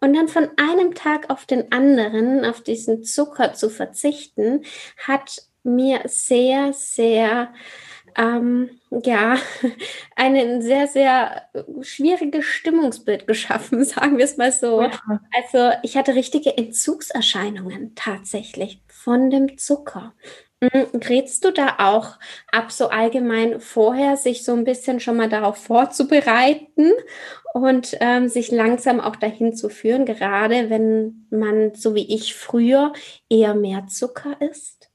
Und 0.00 0.14
dann 0.14 0.26
von 0.26 0.48
einem 0.56 0.94
Tag 0.96 1.30
auf 1.30 1.46
den 1.46 1.70
anderen 1.70 2.44
auf 2.44 2.62
diesen 2.62 3.04
Zucker 3.04 3.54
zu 3.54 3.70
verzichten, 3.70 4.64
hat 4.98 5.49
mir 5.62 6.02
sehr, 6.06 6.72
sehr, 6.72 7.52
ähm, 8.16 8.70
ja, 8.90 9.36
ein 10.16 10.62
sehr, 10.62 10.86
sehr 10.86 11.42
schwieriges 11.82 12.44
Stimmungsbild 12.44 13.26
geschaffen, 13.26 13.84
sagen 13.84 14.18
wir 14.18 14.24
es 14.24 14.36
mal 14.36 14.52
so. 14.52 14.82
Ja. 14.82 14.90
Also 15.36 15.76
ich 15.82 15.96
hatte 15.96 16.14
richtige 16.14 16.56
Entzugserscheinungen 16.56 17.94
tatsächlich 17.94 18.82
von 18.88 19.30
dem 19.30 19.58
Zucker. 19.58 20.14
Hm, 20.62 20.88
rätst 21.08 21.44
du 21.44 21.52
da 21.52 21.76
auch 21.78 22.18
ab, 22.52 22.70
so 22.70 22.88
allgemein 22.88 23.60
vorher, 23.60 24.18
sich 24.18 24.44
so 24.44 24.52
ein 24.52 24.64
bisschen 24.64 25.00
schon 25.00 25.16
mal 25.16 25.28
darauf 25.30 25.56
vorzubereiten 25.56 26.92
und 27.54 27.96
ähm, 28.00 28.28
sich 28.28 28.50
langsam 28.50 29.00
auch 29.00 29.16
dahin 29.16 29.54
zu 29.56 29.70
führen, 29.70 30.04
gerade 30.04 30.68
wenn 30.68 31.26
man, 31.30 31.74
so 31.74 31.94
wie 31.94 32.14
ich 32.14 32.34
früher, 32.34 32.92
eher 33.30 33.54
mehr 33.54 33.86
Zucker 33.86 34.36
isst? 34.40 34.89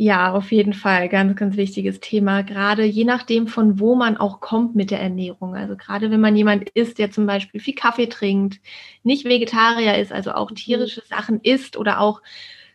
Ja, 0.00 0.32
auf 0.32 0.52
jeden 0.52 0.74
Fall. 0.74 1.08
Ganz, 1.08 1.34
ganz 1.34 1.56
wichtiges 1.56 1.98
Thema. 1.98 2.42
Gerade 2.42 2.84
je 2.84 3.02
nachdem, 3.02 3.48
von 3.48 3.80
wo 3.80 3.96
man 3.96 4.16
auch 4.16 4.38
kommt 4.40 4.76
mit 4.76 4.92
der 4.92 5.00
Ernährung. 5.00 5.56
Also 5.56 5.76
gerade 5.76 6.12
wenn 6.12 6.20
man 6.20 6.36
jemand 6.36 6.70
ist, 6.70 6.98
der 6.98 7.10
zum 7.10 7.26
Beispiel 7.26 7.60
viel 7.60 7.74
Kaffee 7.74 8.06
trinkt, 8.06 8.60
nicht 9.02 9.24
Vegetarier 9.24 9.98
ist, 9.98 10.12
also 10.12 10.32
auch 10.32 10.50
mhm. 10.50 10.54
tierische 10.54 11.02
Sachen 11.04 11.40
isst 11.40 11.76
oder 11.76 11.98
auch 12.00 12.22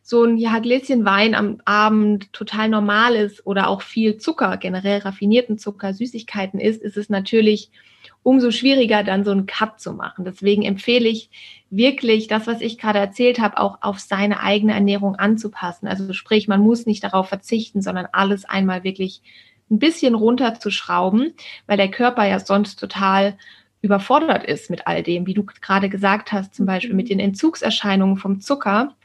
so 0.01 0.25
ein 0.25 0.37
ja, 0.37 0.59
Gläschen 0.59 1.05
Wein 1.05 1.33
am 1.33 1.61
Abend 1.63 2.33
total 2.33 2.67
normal 2.67 3.15
ist 3.15 3.47
oder 3.47 3.69
auch 3.69 3.83
viel 3.83 4.17
Zucker, 4.17 4.57
generell 4.57 4.99
raffinierten 4.99 5.57
Zucker, 5.57 5.93
Süßigkeiten 5.93 6.59
isst, 6.59 6.81
ist 6.81 6.97
es 6.97 7.07
natürlich 7.07 7.71
umso 8.23 8.51
schwieriger, 8.51 9.03
dann 9.03 9.23
so 9.23 9.31
einen 9.31 9.45
Cut 9.45 9.79
zu 9.79 9.93
machen. 9.93 10.25
Deswegen 10.25 10.63
empfehle 10.63 11.07
ich 11.07 11.29
wirklich 11.69 12.27
das, 12.27 12.47
was 12.47 12.61
ich 12.61 12.77
gerade 12.77 12.99
erzählt 12.99 13.39
habe, 13.39 13.59
auch 13.59 13.79
auf 13.81 13.99
seine 13.99 14.39
eigene 14.39 14.73
Ernährung 14.73 15.15
anzupassen. 15.15 15.87
Also 15.87 16.11
sprich, 16.13 16.47
man 16.47 16.61
muss 16.61 16.85
nicht 16.85 17.03
darauf 17.03 17.27
verzichten, 17.27 17.81
sondern 17.81 18.07
alles 18.11 18.45
einmal 18.45 18.83
wirklich 18.83 19.21
ein 19.69 19.79
bisschen 19.79 20.15
runterzuschrauben, 20.15 21.33
weil 21.67 21.77
der 21.77 21.91
Körper 21.91 22.25
ja 22.25 22.39
sonst 22.39 22.77
total 22.77 23.37
überfordert 23.81 24.45
ist 24.45 24.69
mit 24.69 24.87
all 24.87 25.03
dem, 25.03 25.27
wie 25.27 25.33
du 25.33 25.43
gerade 25.43 25.89
gesagt 25.89 26.31
hast, 26.31 26.55
zum 26.55 26.65
Beispiel 26.65 26.95
mit 26.95 27.09
den 27.09 27.19
Entzugserscheinungen 27.19 28.17
vom 28.17 28.39
Zucker, 28.39 28.95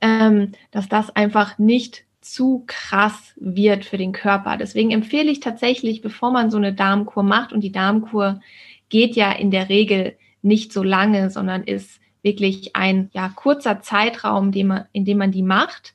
ähm, 0.00 0.52
dass 0.70 0.88
das 0.88 1.14
einfach 1.16 1.58
nicht 1.58 2.04
zu 2.22 2.64
krass 2.66 3.34
wird 3.36 3.84
für 3.84 3.98
den 3.98 4.12
Körper. 4.12 4.56
Deswegen 4.56 4.90
empfehle 4.90 5.30
ich 5.30 5.40
tatsächlich, 5.40 6.00
bevor 6.00 6.30
man 6.30 6.50
so 6.50 6.56
eine 6.56 6.72
Darmkur 6.72 7.22
macht, 7.22 7.52
und 7.52 7.60
die 7.60 7.72
Darmkur 7.72 8.40
geht 8.88 9.16
ja 9.16 9.32
in 9.32 9.50
der 9.50 9.68
Regel 9.68 10.16
nicht 10.42 10.72
so 10.72 10.82
lange, 10.82 11.30
sondern 11.30 11.64
ist 11.64 12.00
wirklich 12.22 12.76
ein 12.76 13.10
ja, 13.12 13.28
kurzer 13.34 13.80
Zeitraum, 13.80 14.52
man, 14.64 14.84
in 14.92 15.04
dem 15.04 15.18
man 15.18 15.32
die 15.32 15.42
macht, 15.42 15.94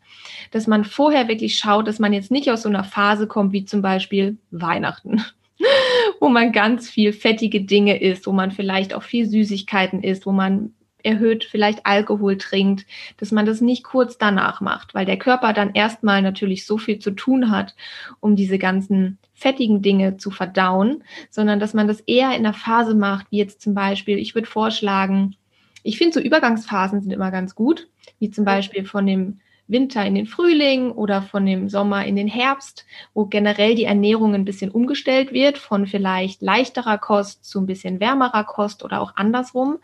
dass 0.52 0.68
man 0.68 0.84
vorher 0.84 1.28
wirklich 1.28 1.58
schaut, 1.58 1.88
dass 1.88 2.00
man 2.00 2.14
jetzt 2.14 2.32
nicht 2.32 2.52
aus 2.52 2.64
so 2.64 2.70
einer 2.70 2.84
Phase 2.84 3.28
kommt 3.28 3.54
wie 3.54 3.66
zum 3.66 3.82
Beispiel 3.82 4.38
Weihnachten, 4.52 5.24
wo 6.20 6.30
man 6.30 6.52
ganz 6.52 6.90
viel 6.90 7.14
fettige 7.14 7.62
Dinge 7.62 8.02
isst, 8.02 8.28
wo 8.28 8.34
man 8.34 8.52
vielleicht 8.52 8.94
auch 8.94 9.04
viel 9.04 9.26
Süßigkeiten 9.26 10.04
isst, 10.04 10.26
wo 10.26 10.32
man 10.32 10.74
erhöht 11.04 11.46
vielleicht 11.46 11.86
Alkohol 11.86 12.38
trinkt, 12.38 12.86
dass 13.18 13.32
man 13.32 13.46
das 13.46 13.62
nicht 13.62 13.84
kurz 13.84 14.18
danach 14.18 14.62
macht, 14.62 14.94
weil 14.94 15.06
der 15.06 15.18
Körper 15.18 15.54
dann 15.54 15.74
erstmal 15.74 16.22
natürlich 16.22 16.66
so 16.66 16.78
viel 16.78 17.00
zu 17.00 17.12
tun 17.12 17.52
hat, 17.52 17.76
um 18.20 18.36
diese 18.36 18.58
ganzen 18.58 19.18
fettigen 19.34 19.82
Dinge 19.82 20.18
zu 20.18 20.32
verdauen, 20.32 21.04
sondern 21.30 21.60
dass 21.60 21.74
man 21.74 21.88
das 21.88 22.02
eher 22.02 22.36
in 22.36 22.44
der 22.44 22.54
Phase 22.54 22.96
macht, 22.96 23.28
wie 23.30 23.38
jetzt 23.38 23.62
zum 23.62 23.74
Beispiel, 23.74 24.18
ich 24.18 24.36
würde 24.36 24.48
vorschlagen, 24.48 25.36
ich 25.84 25.98
finde 25.98 26.16
so 26.16 26.20
Übergangsphasen 26.20 27.02
sind 27.02 27.12
immer 27.12 27.32
ganz 27.32 27.56
gut, 27.56 27.88
wie 28.20 28.32
zum 28.32 28.46
Beispiel 28.46 28.86
von 28.86 29.06
dem 29.06 29.40
Winter 29.68 30.06
in 30.06 30.16
den 30.16 30.26
Frühling 30.26 30.92
oder 30.92 31.22
von 31.22 31.46
dem 31.46 31.70
Sommer 31.70 32.06
in 32.06 32.16
den 32.16 32.28
Herbst, 32.28 32.86
wo 33.14 33.26
generell 33.26 33.76
die 33.76 33.84
Ernährung 33.84 34.34
ein 34.34 34.46
bisschen 34.46 34.72
umgestellt 34.72 35.34
wird, 35.34 35.58
von 35.58 35.88
vielleicht 35.88 36.42
leichterer 36.42 36.98
Kost 36.98 37.46
zu 37.46 37.60
ein 37.60 37.66
bisschen 37.66 38.00
wärmerer 38.00 38.44
Kost 38.44 38.84
oder 38.84 39.02
auch 39.02 39.16
andersrum, 39.16 39.78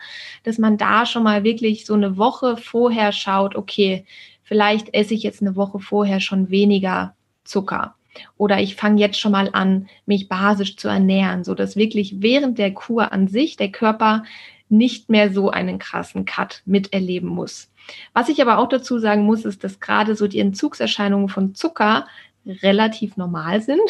dass 0.44 0.58
man 0.58 0.78
da 0.78 1.06
schon 1.06 1.24
mal 1.24 1.44
wirklich 1.44 1.86
so 1.86 1.94
eine 1.94 2.18
Woche 2.18 2.58
vorher 2.58 3.12
schaut, 3.12 3.56
okay, 3.56 4.06
vielleicht 4.44 4.94
esse 4.94 5.14
ich 5.14 5.24
jetzt 5.24 5.42
eine 5.42 5.56
Woche 5.56 5.80
vorher 5.80 6.20
schon 6.20 6.50
weniger 6.50 7.16
Zucker. 7.44 7.96
Oder 8.38 8.60
ich 8.60 8.76
fange 8.76 9.00
jetzt 9.00 9.20
schon 9.20 9.32
mal 9.32 9.50
an, 9.54 9.88
mich 10.06 10.30
basisch 10.30 10.78
zu 10.78 10.88
ernähren, 10.88 11.44
so 11.44 11.56
dass 11.56 11.76
wirklich 11.76 12.22
während 12.22 12.58
der 12.58 12.74
Kur 12.74 13.12
an 13.12 13.28
sich 13.28 13.58
der 13.58 13.72
Körper 13.72 14.24
nicht 14.70 15.10
mehr 15.10 15.32
so 15.32 15.50
einen 15.50 15.80
krassen 15.80 16.26
Cut 16.26 16.62
miterleben 16.66 17.30
muss. 17.30 17.70
Was 18.14 18.30
ich 18.30 18.42
aber 18.42 18.58
auch 18.58 18.70
dazu 18.70 19.00
sagen 19.00 19.26
muss, 19.26 19.46
ist, 19.46 19.64
dass 19.64 19.80
gerade 19.80 20.16
so 20.16 20.28
die 20.28 20.40
Entzugserscheinungen 20.40 21.30
von 21.30 21.56
Zucker 21.56 22.08
relativ 22.46 23.18
normal 23.18 23.62
sind, 23.62 23.82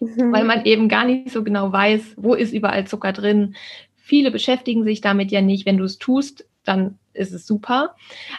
mhm. 0.00 0.32
weil 0.32 0.44
man 0.44 0.64
eben 0.64 0.88
gar 0.88 1.04
nicht 1.04 1.30
so 1.30 1.42
genau 1.42 1.72
weiß, 1.72 2.14
wo 2.16 2.34
ist 2.34 2.52
überall 2.52 2.86
Zucker 2.86 3.12
drin. 3.12 3.54
Viele 3.96 4.30
beschäftigen 4.30 4.84
sich 4.84 5.00
damit 5.00 5.30
ja 5.30 5.40
nicht. 5.40 5.66
Wenn 5.66 5.76
du 5.76 5.84
es 5.84 5.98
tust, 5.98 6.44
dann 6.64 6.98
ist 7.12 7.32
es 7.32 7.46
super. 7.46 7.96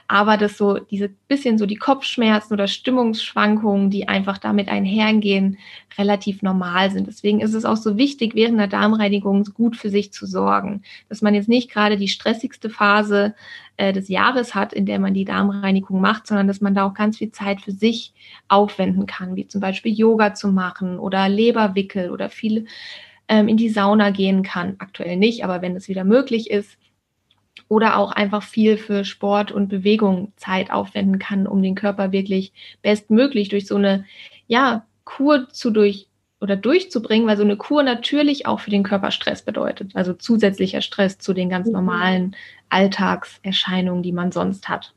Aber 0.08 0.38
dass 0.38 0.58
so 0.58 0.80
diese 0.80 1.10
bisschen 1.10 1.58
so 1.58 1.66
die 1.66 1.76
Kopfschmerzen 1.76 2.54
oder 2.54 2.68
Stimmungsschwankungen, 2.68 3.90
die 3.90 4.08
einfach 4.08 4.38
damit 4.38 4.70
einhergehen, 4.70 5.58
relativ 5.98 6.42
normal 6.42 6.90
sind. 6.90 7.08
Deswegen 7.08 7.42
ist 7.42 7.54
es 7.54 7.66
auch 7.66 7.76
so 7.76 7.98
wichtig, 7.98 8.34
während 8.34 8.60
der 8.60 8.68
Darmreinigung 8.68 9.44
gut 9.54 9.76
für 9.76 9.90
sich 9.90 10.14
zu 10.14 10.26
sorgen. 10.26 10.84
Dass 11.10 11.22
man 11.22 11.36
jetzt 11.36 11.50
nicht 11.50 11.70
gerade 11.70 11.98
die 11.98 12.08
stressigste 12.08 12.70
Phase 12.70 13.36
äh, 13.78 13.92
des 13.92 14.08
Jahres 14.08 14.56
hat, 14.56 14.72
in 14.72 14.86
der 14.86 15.00
man 15.00 15.14
die 15.14 15.26
Darmreinigung 15.26 16.00
macht, 16.00 16.28
sondern 16.28 16.48
dass 16.48 16.62
man 16.62 16.74
da 16.74 16.86
auch 16.86 16.94
ganz 16.94 17.18
viel 17.18 17.32
Zeit 17.32 17.62
für 17.62 17.72
sich 17.72 18.14
aufwenden 18.48 19.06
kann, 19.06 19.36
wie 19.36 19.48
zum 19.48 19.60
Beispiel 19.60 19.94
Yoga 19.94 20.34
zu 20.34 20.48
machen 20.48 20.98
oder 20.98 21.28
Leberwickel 21.28 22.10
oder 22.10 22.30
viel 22.30 22.68
ähm, 23.28 23.50
in 23.50 23.58
die 23.58 23.70
Sauna 23.70 24.12
gehen 24.12 24.44
kann. 24.44 24.76
Aktuell 24.80 25.18
nicht, 25.18 25.44
aber 25.44 25.62
wenn 25.62 25.76
es 25.76 25.90
wieder 25.90 26.06
möglich 26.06 26.50
ist, 26.50 26.78
oder 27.68 27.98
auch 27.98 28.12
einfach 28.12 28.44
viel 28.44 28.78
für 28.78 29.06
Sport 29.06 29.52
und 29.52 29.70
Bewegung 29.70 30.34
Zeit 30.36 30.72
aufwenden 30.72 31.20
kann, 31.20 31.48
um 31.48 31.62
den 31.62 31.76
Körper 31.76 32.12
wirklich 32.12 32.54
bestmöglich 32.82 33.50
durch 33.50 33.68
so 33.68 33.76
eine 33.76 34.06
ja, 34.48 34.86
Kur 35.06 35.50
zu 35.50 35.72
durch 35.72 36.08
oder 36.42 36.56
durchzubringen, 36.56 37.28
weil 37.28 37.38
so 37.38 37.44
eine 37.44 37.56
Kur 37.56 37.84
natürlich 37.84 38.46
auch 38.48 38.60
für 38.60 38.72
den 38.72 38.84
Körper 38.84 39.12
Stress 39.12 39.44
bedeutet, 39.44 39.92
also 39.96 40.14
zusätzlicher 40.14 40.82
Stress 40.82 41.20
zu 41.20 41.34
den 41.34 41.50
ganz 41.50 41.68
mhm. 41.68 41.74
normalen 41.74 42.36
Alltagserscheinungen, 42.70 44.04
die 44.04 44.12
man 44.12 44.32
sonst 44.32 44.68
hat. 44.68 44.94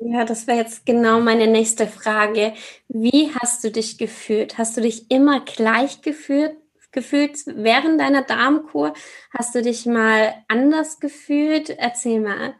Ja, 0.00 0.24
das 0.24 0.46
wäre 0.46 0.58
jetzt 0.58 0.86
genau 0.86 1.20
meine 1.20 1.46
nächste 1.46 1.86
Frage. 1.86 2.54
Wie 2.88 3.30
hast 3.40 3.62
du 3.62 3.70
dich 3.70 3.98
gefühlt? 3.98 4.56
Hast 4.56 4.76
du 4.76 4.80
dich 4.80 5.10
immer 5.10 5.40
gleich 5.40 6.00
gefühlt 6.00 6.52
gefühlt 6.92 7.38
während 7.46 8.00
deiner 8.00 8.22
Darmkur? 8.22 8.94
Hast 9.36 9.54
du 9.54 9.62
dich 9.62 9.86
mal 9.86 10.34
anders 10.48 11.00
gefühlt? 11.00 11.70
Erzähl 11.70 12.20
mal. 12.20 12.54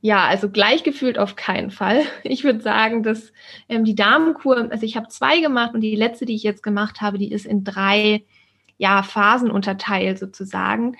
Ja, 0.00 0.26
also 0.26 0.50
gleich 0.50 0.82
gefühlt 0.82 1.18
auf 1.18 1.36
keinen 1.36 1.70
Fall. 1.70 2.02
Ich 2.22 2.44
würde 2.44 2.60
sagen, 2.60 3.02
dass 3.02 3.32
ähm, 3.68 3.84
die 3.84 3.94
Darmkur, 3.94 4.70
also 4.70 4.84
ich 4.86 4.96
habe 4.96 5.08
zwei 5.08 5.40
gemacht 5.40 5.74
und 5.74 5.80
die 5.80 5.96
letzte, 5.96 6.26
die 6.26 6.34
ich 6.34 6.42
jetzt 6.42 6.62
gemacht 6.62 7.00
habe, 7.00 7.18
die 7.18 7.32
ist 7.32 7.46
in 7.46 7.64
drei 7.64 8.24
ja, 8.76 9.02
Phasen 9.02 9.50
unterteilt 9.50 10.18
sozusagen. 10.18 10.96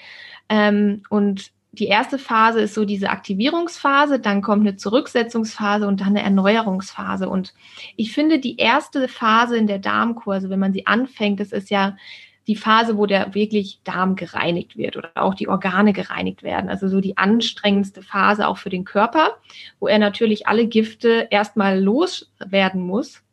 Ähm, 0.49 1.03
und 1.09 1.53
die 1.73 1.87
erste 1.87 2.19
Phase 2.19 2.61
ist 2.61 2.75
so 2.75 2.85
diese 2.85 3.11
Aktivierungsphase, 3.11 4.21
dann 4.21 4.43
kommt 4.43 4.67
eine 4.67 4.77
Zurücksetzungsphase 4.77 5.89
und 5.89 6.01
dann 6.01 6.09
eine 6.09 6.23
Erneuerungsphase. 6.23 7.29
Und 7.29 7.53
ich 7.97 8.13
finde, 8.13 8.39
die 8.39 8.59
erste 8.59 9.09
Phase 9.09 9.57
in 9.57 9.67
der 9.67 9.81
Darmkur, 9.81 10.35
also 10.35 10.51
wenn 10.51 10.61
man 10.61 10.73
sie 10.73 10.87
anfängt, 10.87 11.41
das 11.41 11.51
ist 11.51 11.71
ja 11.71 11.97
die 12.47 12.57
Phase, 12.57 12.99
wo 12.99 13.07
der 13.07 13.35
wirklich 13.35 13.81
Darm 13.85 14.17
gereinigt 14.17 14.77
wird 14.77 14.97
oder 14.97 15.11
auch 15.15 15.35
die 15.35 15.49
Organe 15.49 15.93
gereinigt 15.93 16.43
werden. 16.43 16.69
Also 16.69 16.89
so 16.89 17.01
die 17.01 17.17
anstrengendste 17.17 18.03
Phase 18.03 18.47
auch 18.47 18.59
für 18.59 18.71
den 18.71 18.85
Körper, 18.85 19.37
wo 19.81 19.87
er 19.87 19.99
natürlich 19.99 20.47
alle 20.47 20.67
Gifte 20.67 21.29
erstmal 21.31 21.81
loswerden 21.81 22.83
muss 22.83 23.25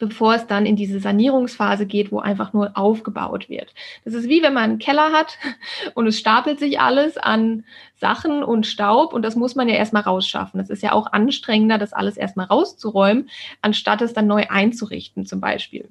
bevor 0.00 0.34
es 0.34 0.46
dann 0.46 0.66
in 0.66 0.74
diese 0.74 0.98
Sanierungsphase 0.98 1.86
geht, 1.86 2.10
wo 2.10 2.18
einfach 2.18 2.52
nur 2.52 2.76
aufgebaut 2.76 3.48
wird. 3.48 3.72
Das 4.04 4.14
ist 4.14 4.28
wie 4.28 4.42
wenn 4.42 4.54
man 4.54 4.64
einen 4.64 4.78
Keller 4.78 5.12
hat 5.12 5.38
und 5.94 6.08
es 6.08 6.18
stapelt 6.18 6.58
sich 6.58 6.80
alles 6.80 7.16
an 7.16 7.64
Sachen 7.94 8.42
und 8.42 8.66
Staub 8.66 9.12
und 9.12 9.22
das 9.22 9.36
muss 9.36 9.54
man 9.54 9.68
ja 9.68 9.76
erstmal 9.76 10.02
rausschaffen. 10.02 10.58
Das 10.58 10.70
ist 10.70 10.82
ja 10.82 10.92
auch 10.92 11.12
anstrengender, 11.12 11.78
das 11.78 11.92
alles 11.92 12.16
erstmal 12.16 12.46
rauszuräumen, 12.46 13.28
anstatt 13.62 14.02
es 14.02 14.14
dann 14.14 14.26
neu 14.26 14.46
einzurichten 14.48 15.26
zum 15.26 15.40
Beispiel. 15.40 15.88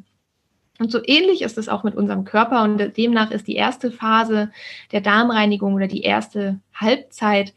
Und 0.79 0.91
so 0.91 0.99
ähnlich 1.03 1.41
ist 1.41 1.57
es 1.57 1.67
auch 1.67 1.83
mit 1.83 1.95
unserem 1.95 2.23
Körper 2.23 2.63
und 2.63 2.97
demnach 2.97 3.31
ist 3.31 3.47
die 3.47 3.55
erste 3.55 3.91
Phase 3.91 4.49
der 4.93 5.01
Darmreinigung 5.01 5.73
oder 5.73 5.87
die 5.87 6.01
erste 6.01 6.59
Halbzeit 6.73 7.53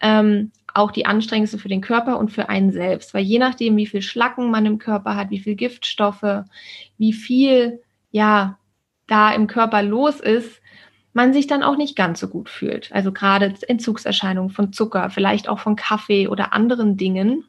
ähm, 0.00 0.50
auch 0.74 0.90
die 0.90 1.04
anstrengendste 1.04 1.58
für 1.58 1.68
den 1.68 1.82
Körper 1.82 2.18
und 2.18 2.30
für 2.30 2.48
einen 2.48 2.72
selbst, 2.72 3.12
weil 3.12 3.24
je 3.24 3.38
nachdem, 3.38 3.76
wie 3.76 3.86
viel 3.86 4.00
Schlacken 4.00 4.50
man 4.50 4.64
im 4.64 4.78
Körper 4.78 5.16
hat, 5.16 5.30
wie 5.30 5.38
viel 5.38 5.54
Giftstoffe, 5.54 6.44
wie 6.96 7.12
viel 7.12 7.82
ja 8.10 8.58
da 9.06 9.32
im 9.32 9.46
Körper 9.46 9.82
los 9.82 10.18
ist, 10.20 10.62
man 11.12 11.34
sich 11.34 11.46
dann 11.46 11.62
auch 11.62 11.76
nicht 11.76 11.94
ganz 11.94 12.20
so 12.20 12.28
gut 12.28 12.48
fühlt. 12.48 12.90
Also 12.92 13.12
gerade 13.12 13.54
Entzugserscheinungen 13.68 14.50
von 14.50 14.72
Zucker, 14.72 15.10
vielleicht 15.10 15.46
auch 15.46 15.58
von 15.58 15.76
Kaffee 15.76 16.28
oder 16.28 16.54
anderen 16.54 16.96
Dingen, 16.96 17.44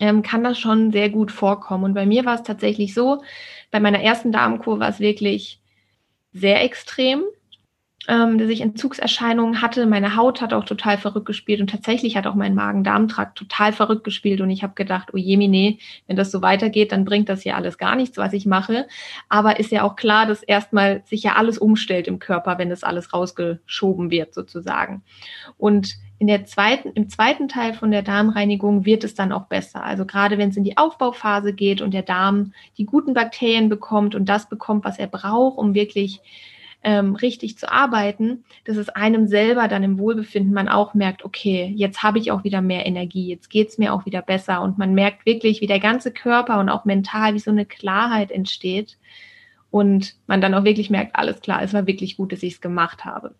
ähm, 0.00 0.22
kann 0.22 0.44
das 0.44 0.58
schon 0.58 0.90
sehr 0.92 1.10
gut 1.10 1.30
vorkommen. 1.30 1.84
Und 1.84 1.94
bei 1.94 2.06
mir 2.06 2.24
war 2.24 2.34
es 2.34 2.42
tatsächlich 2.42 2.94
so, 2.94 3.22
bei 3.70 3.80
meiner 3.80 4.00
ersten 4.00 4.32
Darmkur 4.32 4.80
war 4.80 4.88
es 4.88 5.00
wirklich 5.00 5.60
sehr 6.32 6.62
extrem, 6.64 7.22
ähm, 8.08 8.38
dass 8.38 8.48
ich 8.48 8.60
Entzugserscheinungen 8.60 9.62
hatte. 9.62 9.86
Meine 9.86 10.16
Haut 10.16 10.40
hat 10.40 10.52
auch 10.52 10.64
total 10.64 10.98
verrückt 10.98 11.26
gespielt 11.26 11.60
und 11.60 11.70
tatsächlich 11.70 12.16
hat 12.16 12.26
auch 12.26 12.34
mein 12.34 12.54
Magen-Darm-Trakt 12.54 13.38
total 13.38 13.72
verrückt 13.72 14.04
gespielt. 14.04 14.40
Und 14.40 14.50
ich 14.50 14.62
habe 14.62 14.74
gedacht, 14.74 15.10
oh 15.14 15.16
je, 15.16 15.36
nee, 15.36 15.78
wenn 16.06 16.16
das 16.16 16.30
so 16.30 16.42
weitergeht, 16.42 16.92
dann 16.92 17.04
bringt 17.04 17.28
das 17.28 17.44
ja 17.44 17.54
alles 17.54 17.78
gar 17.78 17.96
nichts, 17.96 18.18
was 18.18 18.32
ich 18.32 18.46
mache. 18.46 18.86
Aber 19.28 19.58
ist 19.58 19.70
ja 19.70 19.84
auch 19.84 19.96
klar, 19.96 20.26
dass 20.26 20.42
erstmal 20.42 21.02
sich 21.06 21.22
ja 21.22 21.34
alles 21.36 21.56
umstellt 21.56 22.08
im 22.08 22.18
Körper, 22.18 22.58
wenn 22.58 22.68
das 22.68 22.82
alles 22.82 23.12
rausgeschoben 23.12 24.10
wird, 24.10 24.34
sozusagen. 24.34 25.02
Und 25.56 25.96
in 26.18 26.26
der 26.26 26.44
zweiten, 26.44 26.90
im 26.92 27.08
zweiten 27.08 27.48
Teil 27.48 27.74
von 27.74 27.90
der 27.90 28.02
Darmreinigung 28.02 28.84
wird 28.84 29.04
es 29.04 29.14
dann 29.14 29.32
auch 29.32 29.46
besser. 29.46 29.84
Also 29.84 30.04
gerade 30.04 30.38
wenn 30.38 30.50
es 30.50 30.56
in 30.56 30.64
die 30.64 30.76
Aufbauphase 30.76 31.52
geht 31.52 31.80
und 31.80 31.92
der 31.92 32.02
Darm 32.02 32.52
die 32.78 32.86
guten 32.86 33.14
Bakterien 33.14 33.68
bekommt 33.68 34.14
und 34.14 34.28
das 34.28 34.48
bekommt, 34.48 34.84
was 34.84 34.98
er 34.98 35.08
braucht, 35.08 35.58
um 35.58 35.74
wirklich 35.74 36.20
ähm, 36.84 37.16
richtig 37.16 37.58
zu 37.58 37.70
arbeiten, 37.70 38.44
dass 38.64 38.76
es 38.76 38.90
einem 38.90 39.26
selber 39.26 39.68
dann 39.68 39.82
im 39.82 39.98
Wohlbefinden 39.98 40.52
man 40.52 40.68
auch 40.68 40.94
merkt, 40.94 41.24
okay, 41.24 41.72
jetzt 41.74 42.02
habe 42.02 42.18
ich 42.18 42.30
auch 42.30 42.44
wieder 42.44 42.60
mehr 42.60 42.86
Energie, 42.86 43.28
jetzt 43.28 43.48
geht 43.48 43.70
es 43.70 43.78
mir 43.78 43.92
auch 43.92 44.06
wieder 44.06 44.22
besser 44.22 44.60
und 44.60 44.78
man 44.78 44.94
merkt 44.94 45.26
wirklich, 45.26 45.62
wie 45.62 45.66
der 45.66 45.80
ganze 45.80 46.12
Körper 46.12 46.60
und 46.60 46.68
auch 46.68 46.84
mental, 46.84 47.34
wie 47.34 47.38
so 47.38 47.50
eine 47.50 47.64
Klarheit 47.64 48.30
entsteht 48.30 48.98
und 49.70 50.14
man 50.26 50.40
dann 50.40 50.54
auch 50.54 50.64
wirklich 50.64 50.90
merkt, 50.90 51.16
alles 51.16 51.40
klar, 51.40 51.62
es 51.62 51.72
war 51.72 51.86
wirklich 51.86 52.16
gut, 52.16 52.32
dass 52.32 52.42
ich 52.42 52.54
es 52.54 52.60
gemacht 52.60 53.04
habe. 53.04 53.34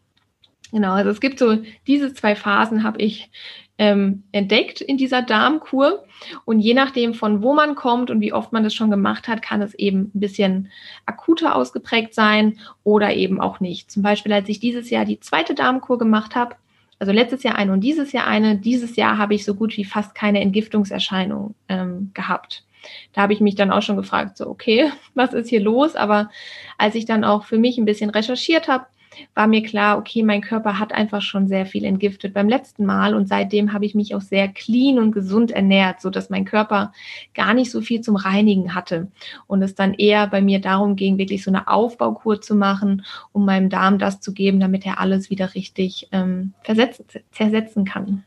Genau, 0.72 0.92
also 0.92 1.10
es 1.10 1.20
gibt 1.20 1.38
so 1.38 1.58
diese 1.86 2.14
zwei 2.14 2.34
Phasen 2.34 2.82
habe 2.82 3.00
ich 3.00 3.30
ähm, 3.78 4.22
entdeckt 4.32 4.80
in 4.80 4.96
dieser 4.96 5.22
Darmkur. 5.22 6.04
Und 6.44 6.60
je 6.60 6.74
nachdem, 6.74 7.14
von 7.14 7.42
wo 7.42 7.54
man 7.54 7.74
kommt 7.74 8.10
und 8.10 8.20
wie 8.20 8.32
oft 8.32 8.52
man 8.52 8.64
das 8.64 8.74
schon 8.74 8.90
gemacht 8.90 9.28
hat, 9.28 9.42
kann 9.42 9.62
es 9.62 9.74
eben 9.74 10.10
ein 10.14 10.20
bisschen 10.20 10.70
akuter 11.06 11.54
ausgeprägt 11.56 12.14
sein 12.14 12.58
oder 12.82 13.14
eben 13.14 13.40
auch 13.40 13.60
nicht. 13.60 13.90
Zum 13.90 14.02
Beispiel, 14.02 14.32
als 14.32 14.48
ich 14.48 14.60
dieses 14.60 14.90
Jahr 14.90 15.04
die 15.04 15.20
zweite 15.20 15.54
Darmkur 15.54 15.98
gemacht 15.98 16.34
habe, 16.34 16.56
also 16.98 17.12
letztes 17.12 17.42
Jahr 17.42 17.56
eine 17.56 17.72
und 17.72 17.80
dieses 17.80 18.12
Jahr 18.12 18.26
eine, 18.26 18.56
dieses 18.56 18.96
Jahr 18.96 19.18
habe 19.18 19.34
ich 19.34 19.44
so 19.44 19.54
gut 19.54 19.76
wie 19.76 19.84
fast 19.84 20.14
keine 20.14 20.40
Entgiftungserscheinung 20.40 21.54
ähm, 21.68 22.12
gehabt. 22.14 22.64
Da 23.12 23.22
habe 23.22 23.32
ich 23.32 23.40
mich 23.40 23.56
dann 23.56 23.72
auch 23.72 23.82
schon 23.82 23.96
gefragt, 23.96 24.36
so, 24.36 24.46
okay, 24.46 24.90
was 25.14 25.34
ist 25.34 25.48
hier 25.48 25.60
los? 25.60 25.96
Aber 25.96 26.30
als 26.78 26.94
ich 26.94 27.06
dann 27.06 27.24
auch 27.24 27.44
für 27.44 27.58
mich 27.58 27.76
ein 27.76 27.84
bisschen 27.84 28.10
recherchiert 28.10 28.68
habe, 28.68 28.86
war 29.34 29.46
mir 29.46 29.62
klar, 29.62 29.98
okay, 29.98 30.22
mein 30.22 30.40
Körper 30.40 30.78
hat 30.78 30.92
einfach 30.92 31.22
schon 31.22 31.48
sehr 31.48 31.66
viel 31.66 31.84
entgiftet 31.84 32.34
beim 32.34 32.48
letzten 32.48 32.84
Mal 32.84 33.14
und 33.14 33.28
seitdem 33.28 33.72
habe 33.72 33.86
ich 33.86 33.94
mich 33.94 34.14
auch 34.14 34.20
sehr 34.20 34.48
clean 34.48 34.98
und 34.98 35.12
gesund 35.12 35.50
ernährt, 35.50 36.00
so 36.00 36.10
dass 36.10 36.30
mein 36.30 36.44
Körper 36.44 36.92
gar 37.34 37.54
nicht 37.54 37.70
so 37.70 37.80
viel 37.80 38.00
zum 38.00 38.16
Reinigen 38.16 38.74
hatte 38.74 39.08
und 39.46 39.62
es 39.62 39.74
dann 39.74 39.94
eher 39.94 40.26
bei 40.26 40.40
mir 40.40 40.60
darum 40.60 40.96
ging, 40.96 41.18
wirklich 41.18 41.42
so 41.44 41.50
eine 41.50 41.68
Aufbaukur 41.68 42.40
zu 42.40 42.54
machen, 42.54 43.04
um 43.32 43.44
meinem 43.44 43.70
Darm 43.70 43.98
das 43.98 44.20
zu 44.20 44.32
geben, 44.32 44.60
damit 44.60 44.86
er 44.86 45.00
alles 45.00 45.30
wieder 45.30 45.54
richtig 45.54 46.08
ähm, 46.12 46.52
versetzen, 46.62 47.04
zersetzen 47.32 47.84
kann. 47.84 48.24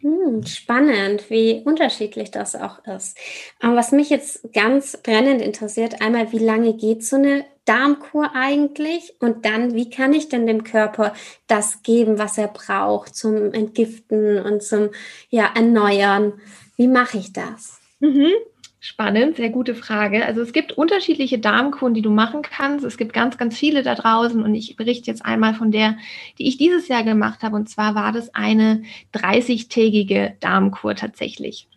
Hm, 0.00 0.46
spannend, 0.46 1.28
wie 1.28 1.60
unterschiedlich 1.64 2.30
das 2.30 2.56
auch 2.56 2.82
ist. 2.86 3.18
Aber 3.60 3.76
was 3.76 3.92
mich 3.92 4.08
jetzt 4.08 4.50
ganz 4.54 4.96
brennend 5.02 5.42
interessiert, 5.42 6.00
einmal, 6.00 6.32
wie 6.32 6.38
lange 6.38 6.74
geht 6.74 7.04
so 7.04 7.16
eine 7.16 7.44
Darmkur 7.70 8.34
eigentlich? 8.34 9.14
Und 9.20 9.44
dann, 9.44 9.76
wie 9.76 9.90
kann 9.90 10.12
ich 10.12 10.28
denn 10.28 10.44
dem 10.44 10.64
Körper 10.64 11.14
das 11.46 11.84
geben, 11.84 12.18
was 12.18 12.36
er 12.36 12.48
braucht 12.48 13.14
zum 13.14 13.52
Entgiften 13.52 14.40
und 14.44 14.60
zum 14.60 14.88
ja, 15.28 15.48
Erneuern? 15.54 16.32
Wie 16.76 16.88
mache 16.88 17.18
ich 17.18 17.32
das? 17.32 17.78
Mhm. 18.00 18.32
Spannend, 18.80 19.36
sehr 19.36 19.50
gute 19.50 19.76
Frage. 19.76 20.26
Also 20.26 20.40
es 20.40 20.52
gibt 20.52 20.72
unterschiedliche 20.72 21.38
Darmkuren, 21.38 21.94
die 21.94 22.02
du 22.02 22.10
machen 22.10 22.42
kannst. 22.42 22.84
Es 22.84 22.96
gibt 22.96 23.12
ganz, 23.12 23.38
ganz 23.38 23.56
viele 23.56 23.84
da 23.84 23.94
draußen 23.94 24.42
und 24.42 24.52
ich 24.52 24.74
berichte 24.74 25.08
jetzt 25.08 25.24
einmal 25.24 25.54
von 25.54 25.70
der, 25.70 25.96
die 26.38 26.48
ich 26.48 26.56
dieses 26.56 26.88
Jahr 26.88 27.04
gemacht 27.04 27.44
habe. 27.44 27.54
Und 27.54 27.68
zwar 27.68 27.94
war 27.94 28.10
das 28.10 28.34
eine 28.34 28.82
30-tägige 29.14 30.32
Darmkur 30.40 30.96
tatsächlich. 30.96 31.68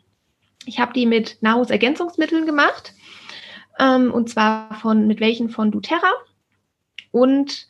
Ich 0.65 0.79
habe 0.79 0.93
die 0.93 1.05
mit 1.05 1.37
Nahrungsergänzungsmitteln 1.41 2.47
gemacht 2.47 2.93
ähm, 3.79 4.11
und 4.11 4.29
zwar 4.29 4.75
von 4.75 5.07
mit 5.07 5.19
welchen 5.19 5.49
von 5.49 5.71
doTERRA 5.71 6.11
und 7.11 7.67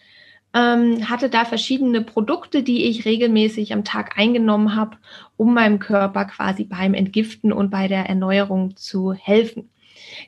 ähm, 0.53 1.09
hatte 1.09 1.29
da 1.29 1.45
verschiedene 1.45 2.01
Produkte, 2.01 2.63
die 2.63 2.85
ich 2.85 3.05
regelmäßig 3.05 3.73
am 3.73 3.83
Tag 3.83 4.17
eingenommen 4.17 4.75
habe, 4.75 4.97
um 5.35 5.53
meinem 5.53 5.79
Körper 5.79 6.25
quasi 6.25 6.63
beim 6.63 6.93
Entgiften 6.93 7.51
und 7.51 7.71
bei 7.71 7.87
der 7.87 8.07
Erneuerung 8.07 8.75
zu 8.75 9.13
helfen. 9.13 9.69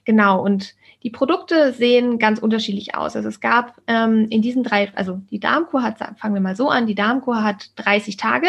Genau, 0.03 0.43
und 0.43 0.73
die 1.03 1.11
Produkte 1.11 1.71
sehen 1.73 2.17
ganz 2.17 2.39
unterschiedlich 2.39 2.95
aus. 2.95 3.15
Also 3.15 3.29
es 3.29 3.39
gab 3.39 3.79
ähm, 3.85 4.25
in 4.31 4.41
diesen 4.41 4.63
drei, 4.63 4.91
also 4.95 5.21
die 5.29 5.39
Darmkur 5.39 5.83
hat, 5.83 5.99
fangen 6.17 6.33
wir 6.33 6.41
mal 6.41 6.55
so 6.55 6.69
an, 6.69 6.87
die 6.87 6.95
Darmkur 6.95 7.43
hat 7.43 7.69
30 7.75 8.17
Tage 8.17 8.47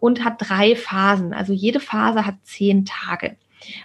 und 0.00 0.24
hat 0.24 0.36
drei 0.38 0.74
Phasen. 0.74 1.34
Also 1.34 1.52
jede 1.52 1.80
Phase 1.80 2.24
hat 2.24 2.36
zehn 2.44 2.86
Tage. 2.86 3.36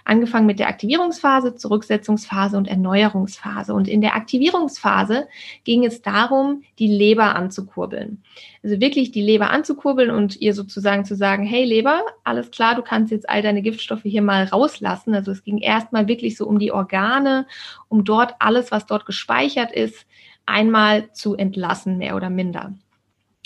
Angefangen 0.04 0.46
mit 0.46 0.58
der 0.58 0.68
Aktivierungsphase, 0.68 1.54
Zurücksetzungsphase 1.54 2.56
und 2.56 2.68
Erneuerungsphase. 2.68 3.74
Und 3.74 3.88
in 3.88 4.00
der 4.00 4.14
Aktivierungsphase 4.14 5.28
ging 5.64 5.84
es 5.84 6.02
darum, 6.02 6.62
die 6.78 6.88
Leber 6.88 7.34
anzukurbeln. 7.34 8.22
Also 8.62 8.80
wirklich 8.80 9.12
die 9.12 9.22
Leber 9.22 9.50
anzukurbeln 9.50 10.10
und 10.10 10.40
ihr 10.40 10.54
sozusagen 10.54 11.04
zu 11.04 11.16
sagen, 11.16 11.44
hey 11.44 11.64
Leber, 11.64 12.02
alles 12.24 12.50
klar, 12.50 12.74
du 12.74 12.82
kannst 12.82 13.12
jetzt 13.12 13.28
all 13.28 13.42
deine 13.42 13.62
Giftstoffe 13.62 14.02
hier 14.02 14.22
mal 14.22 14.44
rauslassen. 14.44 15.14
Also 15.14 15.32
es 15.32 15.44
ging 15.44 15.58
erstmal 15.58 16.08
wirklich 16.08 16.36
so 16.36 16.46
um 16.46 16.58
die 16.58 16.72
Organe, 16.72 17.46
um 17.88 18.04
dort 18.04 18.34
alles, 18.38 18.70
was 18.70 18.86
dort 18.86 19.06
gespeichert 19.06 19.72
ist, 19.72 20.06
einmal 20.46 21.12
zu 21.12 21.34
entlassen, 21.34 21.98
mehr 21.98 22.16
oder 22.16 22.30
minder. 22.30 22.74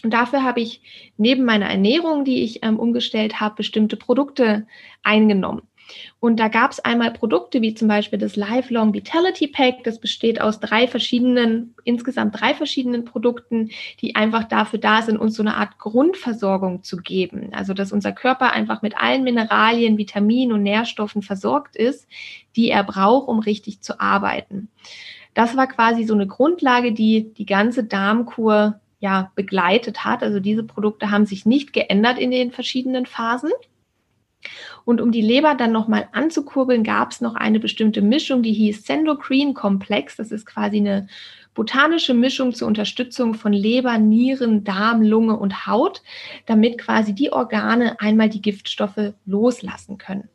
Und 0.04 0.12
dafür 0.12 0.44
habe 0.44 0.60
ich 0.60 0.80
neben 1.16 1.44
meiner 1.44 1.66
Ernährung, 1.66 2.24
die 2.24 2.44
ich 2.44 2.62
ähm, 2.62 2.78
umgestellt 2.78 3.40
habe, 3.40 3.56
bestimmte 3.56 3.96
Produkte 3.96 4.66
eingenommen. 5.02 5.62
Und 6.20 6.38
da 6.38 6.48
gab 6.48 6.70
es 6.70 6.80
einmal 6.80 7.12
Produkte 7.12 7.62
wie 7.62 7.74
zum 7.74 7.88
Beispiel 7.88 8.18
das 8.18 8.36
Lifelong 8.36 8.92
Vitality 8.92 9.48
Pack. 9.48 9.84
Das 9.84 9.98
besteht 9.98 10.40
aus 10.40 10.60
drei 10.60 10.86
verschiedenen, 10.86 11.74
insgesamt 11.84 12.40
drei 12.40 12.54
verschiedenen 12.54 13.04
Produkten, 13.04 13.70
die 14.00 14.16
einfach 14.16 14.44
dafür 14.44 14.78
da 14.78 15.02
sind, 15.02 15.18
uns 15.18 15.34
so 15.34 15.42
eine 15.42 15.56
Art 15.56 15.78
Grundversorgung 15.78 16.82
zu 16.82 16.98
geben. 16.98 17.50
Also, 17.52 17.74
dass 17.74 17.92
unser 17.92 18.12
Körper 18.12 18.52
einfach 18.52 18.82
mit 18.82 18.98
allen 18.98 19.24
Mineralien, 19.24 19.98
Vitaminen 19.98 20.52
und 20.52 20.62
Nährstoffen 20.62 21.22
versorgt 21.22 21.76
ist, 21.76 22.06
die 22.56 22.70
er 22.70 22.84
braucht, 22.84 23.28
um 23.28 23.38
richtig 23.38 23.80
zu 23.80 24.00
arbeiten. 24.00 24.68
Das 25.34 25.56
war 25.56 25.68
quasi 25.68 26.04
so 26.04 26.14
eine 26.14 26.26
Grundlage, 26.26 26.92
die 26.92 27.32
die 27.34 27.46
ganze 27.46 27.84
Darmkur 27.84 28.80
ja 29.00 29.30
begleitet 29.34 30.04
hat. 30.04 30.22
Also 30.22 30.40
diese 30.40 30.64
Produkte 30.64 31.10
haben 31.10 31.26
sich 31.26 31.46
nicht 31.46 31.72
geändert 31.72 32.18
in 32.18 32.30
den 32.30 32.50
verschiedenen 32.50 33.06
Phasen. 33.06 33.52
Und 34.88 35.02
um 35.02 35.12
die 35.12 35.20
Leber 35.20 35.54
dann 35.54 35.70
nochmal 35.70 36.08
anzukurbeln, 36.12 36.82
gab 36.82 37.10
es 37.10 37.20
noch 37.20 37.34
eine 37.34 37.60
bestimmte 37.60 38.00
Mischung, 38.00 38.42
die 38.42 38.54
hieß 38.54 38.86
Sendocrine-Komplex. 38.86 40.16
Das 40.16 40.32
ist 40.32 40.46
quasi 40.46 40.78
eine 40.78 41.08
botanische 41.52 42.14
Mischung 42.14 42.54
zur 42.54 42.68
Unterstützung 42.68 43.34
von 43.34 43.52
Leber, 43.52 43.98
Nieren, 43.98 44.64
Darm, 44.64 45.02
Lunge 45.02 45.36
und 45.36 45.66
Haut, 45.66 46.00
damit 46.46 46.78
quasi 46.78 47.14
die 47.14 47.30
Organe 47.30 48.00
einmal 48.00 48.30
die 48.30 48.40
Giftstoffe 48.40 49.12
loslassen 49.26 49.98
können. 49.98 50.30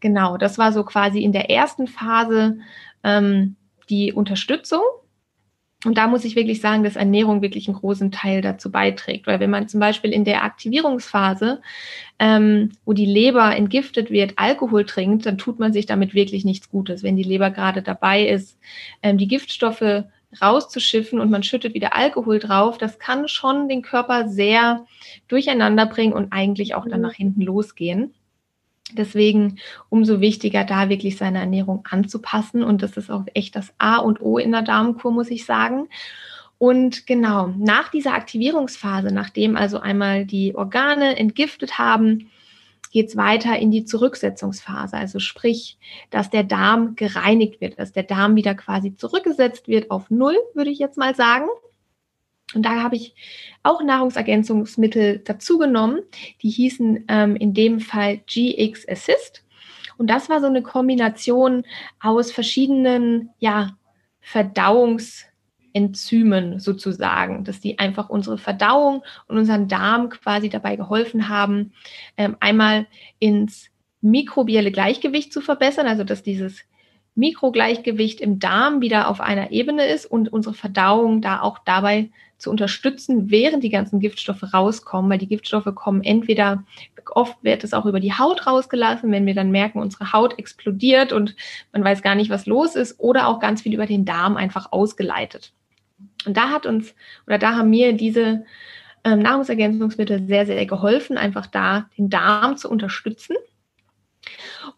Genau, 0.00 0.36
das 0.36 0.58
war 0.58 0.72
so 0.72 0.84
quasi 0.84 1.22
in 1.22 1.32
der 1.32 1.48
ersten 1.48 1.86
Phase 1.86 2.58
ähm, 3.02 3.56
die 3.88 4.12
Unterstützung. 4.12 4.82
Und 5.86 5.98
da 5.98 6.08
muss 6.08 6.24
ich 6.24 6.34
wirklich 6.34 6.60
sagen, 6.60 6.82
dass 6.82 6.96
Ernährung 6.96 7.42
wirklich 7.42 7.68
einen 7.68 7.76
großen 7.76 8.10
Teil 8.10 8.42
dazu 8.42 8.72
beiträgt. 8.72 9.28
Weil 9.28 9.38
wenn 9.38 9.50
man 9.50 9.68
zum 9.68 9.78
Beispiel 9.78 10.12
in 10.12 10.24
der 10.24 10.42
Aktivierungsphase, 10.42 11.62
ähm, 12.18 12.72
wo 12.84 12.92
die 12.92 13.06
Leber 13.06 13.54
entgiftet 13.54 14.10
wird, 14.10 14.32
Alkohol 14.34 14.84
trinkt, 14.84 15.26
dann 15.26 15.38
tut 15.38 15.60
man 15.60 15.72
sich 15.72 15.86
damit 15.86 16.12
wirklich 16.12 16.44
nichts 16.44 16.70
Gutes. 16.70 17.04
Wenn 17.04 17.16
die 17.16 17.22
Leber 17.22 17.50
gerade 17.50 17.82
dabei 17.82 18.26
ist, 18.26 18.58
ähm, 19.00 19.16
die 19.16 19.28
Giftstoffe 19.28 20.04
rauszuschiffen 20.42 21.20
und 21.20 21.30
man 21.30 21.44
schüttet 21.44 21.74
wieder 21.74 21.94
Alkohol 21.94 22.40
drauf, 22.40 22.78
das 22.78 22.98
kann 22.98 23.28
schon 23.28 23.68
den 23.68 23.82
Körper 23.82 24.28
sehr 24.28 24.86
durcheinander 25.28 25.86
bringen 25.86 26.14
und 26.14 26.32
eigentlich 26.32 26.74
auch 26.74 26.84
dann 26.84 26.98
mhm. 26.98 27.06
nach 27.06 27.14
hinten 27.14 27.42
losgehen. 27.42 28.12
Deswegen 28.92 29.58
umso 29.88 30.20
wichtiger, 30.20 30.64
da 30.64 30.88
wirklich 30.88 31.16
seine 31.16 31.40
Ernährung 31.40 31.86
anzupassen. 31.90 32.62
Und 32.62 32.82
das 32.82 32.96
ist 32.96 33.10
auch 33.10 33.24
echt 33.34 33.56
das 33.56 33.72
A 33.78 33.96
und 33.98 34.20
O 34.20 34.38
in 34.38 34.52
der 34.52 34.62
Darmkur, 34.62 35.10
muss 35.10 35.30
ich 35.30 35.44
sagen. 35.44 35.88
Und 36.58 37.06
genau, 37.06 37.52
nach 37.58 37.90
dieser 37.90 38.14
Aktivierungsphase, 38.14 39.12
nachdem 39.12 39.56
also 39.56 39.78
einmal 39.78 40.24
die 40.24 40.54
Organe 40.54 41.16
entgiftet 41.16 41.78
haben, 41.78 42.30
geht 42.92 43.08
es 43.08 43.16
weiter 43.16 43.58
in 43.58 43.70
die 43.70 43.84
Zurücksetzungsphase. 43.84 44.96
Also 44.96 45.18
sprich, 45.18 45.76
dass 46.10 46.30
der 46.30 46.44
Darm 46.44 46.96
gereinigt 46.96 47.60
wird, 47.60 47.78
dass 47.78 47.92
der 47.92 48.04
Darm 48.04 48.36
wieder 48.36 48.54
quasi 48.54 48.94
zurückgesetzt 48.94 49.68
wird 49.68 49.90
auf 49.90 50.08
Null, 50.10 50.36
würde 50.54 50.70
ich 50.70 50.78
jetzt 50.78 50.96
mal 50.96 51.14
sagen. 51.14 51.46
Und 52.54 52.64
da 52.64 52.82
habe 52.82 52.96
ich 52.96 53.14
auch 53.62 53.82
Nahrungsergänzungsmittel 53.82 55.18
dazugenommen. 55.18 56.00
Die 56.42 56.50
hießen 56.50 57.04
ähm, 57.08 57.36
in 57.36 57.54
dem 57.54 57.80
Fall 57.80 58.20
GX 58.26 58.88
Assist. 58.88 59.44
Und 59.98 60.08
das 60.08 60.28
war 60.28 60.40
so 60.40 60.46
eine 60.46 60.62
Kombination 60.62 61.64
aus 62.00 62.30
verschiedenen 62.30 63.30
ja, 63.38 63.76
Verdauungsenzymen 64.20 66.60
sozusagen, 66.60 67.44
dass 67.44 67.60
die 67.60 67.78
einfach 67.78 68.10
unsere 68.10 68.38
Verdauung 68.38 69.02
und 69.26 69.38
unseren 69.38 69.68
Darm 69.68 70.10
quasi 70.10 70.48
dabei 70.48 70.76
geholfen 70.76 71.28
haben, 71.28 71.72
ähm, 72.16 72.36
einmal 72.40 72.86
ins 73.18 73.70
mikrobielle 74.00 74.70
Gleichgewicht 74.70 75.32
zu 75.32 75.40
verbessern, 75.40 75.86
also 75.86 76.04
dass 76.04 76.22
dieses 76.22 76.62
Mikrogleichgewicht 77.16 78.20
im 78.20 78.38
Darm 78.38 78.82
wieder 78.82 79.08
auf 79.08 79.20
einer 79.20 79.50
Ebene 79.50 79.86
ist 79.86 80.06
und 80.06 80.32
unsere 80.32 80.54
Verdauung 80.54 81.22
da 81.22 81.40
auch 81.40 81.58
dabei 81.64 82.10
zu 82.38 82.50
unterstützen, 82.50 83.30
während 83.30 83.64
die 83.64 83.70
ganzen 83.70 83.98
Giftstoffe 83.98 84.52
rauskommen, 84.52 85.10
weil 85.10 85.18
die 85.18 85.28
Giftstoffe 85.28 85.74
kommen 85.74 86.02
entweder, 86.02 86.64
oft 87.12 87.36
wird 87.42 87.64
es 87.64 87.72
auch 87.72 87.86
über 87.86 88.00
die 88.00 88.12
Haut 88.12 88.46
rausgelassen, 88.46 89.10
wenn 89.10 89.26
wir 89.26 89.34
dann 89.34 89.50
merken, 89.50 89.80
unsere 89.80 90.12
Haut 90.12 90.38
explodiert 90.38 91.12
und 91.12 91.34
man 91.72 91.82
weiß 91.82 92.02
gar 92.02 92.14
nicht, 92.14 92.30
was 92.30 92.46
los 92.46 92.76
ist, 92.76 93.00
oder 93.00 93.28
auch 93.28 93.40
ganz 93.40 93.62
viel 93.62 93.74
über 93.74 93.86
den 93.86 94.04
Darm 94.04 94.36
einfach 94.36 94.72
ausgeleitet. 94.72 95.52
Und 96.26 96.36
da 96.36 96.50
hat 96.50 96.66
uns, 96.66 96.94
oder 97.26 97.38
da 97.38 97.56
haben 97.56 97.70
mir 97.70 97.94
diese 97.94 98.44
ähm, 99.04 99.20
Nahrungsergänzungsmittel 99.20 100.26
sehr, 100.26 100.46
sehr 100.46 100.66
geholfen, 100.66 101.16
einfach 101.16 101.46
da 101.46 101.88
den 101.96 102.10
Darm 102.10 102.56
zu 102.56 102.68
unterstützen. 102.68 103.36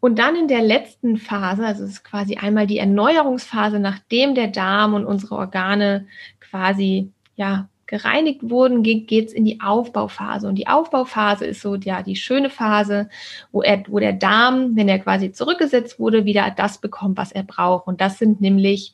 Und 0.00 0.18
dann 0.18 0.36
in 0.36 0.48
der 0.48 0.62
letzten 0.62 1.16
Phase, 1.16 1.64
also 1.64 1.84
es 1.84 1.90
ist 1.90 2.04
quasi 2.04 2.36
einmal 2.36 2.66
die 2.66 2.78
Erneuerungsphase, 2.78 3.80
nachdem 3.80 4.34
der 4.34 4.48
Darm 4.48 4.94
und 4.94 5.06
unsere 5.06 5.36
Organe 5.36 6.06
quasi 6.40 7.10
ja 7.38 7.68
gereinigt 7.86 8.50
wurden, 8.50 8.82
geht 8.82 9.10
es 9.10 9.32
in 9.32 9.46
die 9.46 9.60
Aufbauphase. 9.62 10.46
Und 10.46 10.56
die 10.56 10.68
Aufbauphase 10.68 11.46
ist 11.46 11.62
so 11.62 11.74
ja 11.76 12.02
die 12.02 12.16
schöne 12.16 12.50
Phase, 12.50 13.08
wo 13.50 13.62
er, 13.62 13.82
wo 13.88 13.98
der 13.98 14.12
Darm, 14.12 14.76
wenn 14.76 14.88
er 14.88 14.98
quasi 14.98 15.32
zurückgesetzt 15.32 15.98
wurde, 15.98 16.26
wieder 16.26 16.52
das 16.54 16.78
bekommt, 16.78 17.16
was 17.16 17.32
er 17.32 17.44
braucht. 17.44 17.86
Und 17.86 18.02
das 18.02 18.18
sind 18.18 18.42
nämlich 18.42 18.92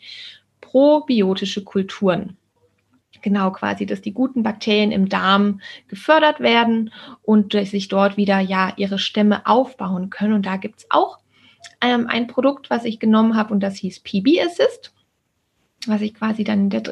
probiotische 0.60 1.64
Kulturen 1.64 2.36
genau 3.22 3.50
quasi, 3.52 3.86
dass 3.86 4.02
die 4.02 4.12
guten 4.12 4.42
Bakterien 4.42 4.92
im 4.92 5.08
Darm 5.08 5.60
gefördert 5.88 6.40
werden 6.40 6.92
und 7.22 7.54
sich 7.54 7.88
dort 7.88 8.16
wieder 8.18 8.38
ja 8.38 8.74
ihre 8.76 8.98
Stämme 8.98 9.46
aufbauen 9.46 10.10
können. 10.10 10.34
Und 10.34 10.46
da 10.46 10.58
gibt 10.58 10.80
es 10.80 10.86
auch 10.90 11.18
ähm, 11.80 12.06
ein 12.06 12.26
Produkt, 12.26 12.70
was 12.70 12.84
ich 12.84 13.00
genommen 13.00 13.34
habe 13.34 13.52
und 13.52 13.60
das 13.60 13.76
hieß 13.76 14.00
PB 14.00 14.40
Assist 14.44 14.93
was 15.88 16.00
ich 16.00 16.14
quasi 16.14 16.44
dann 16.44 16.64
in 16.64 16.70
der 16.70 16.82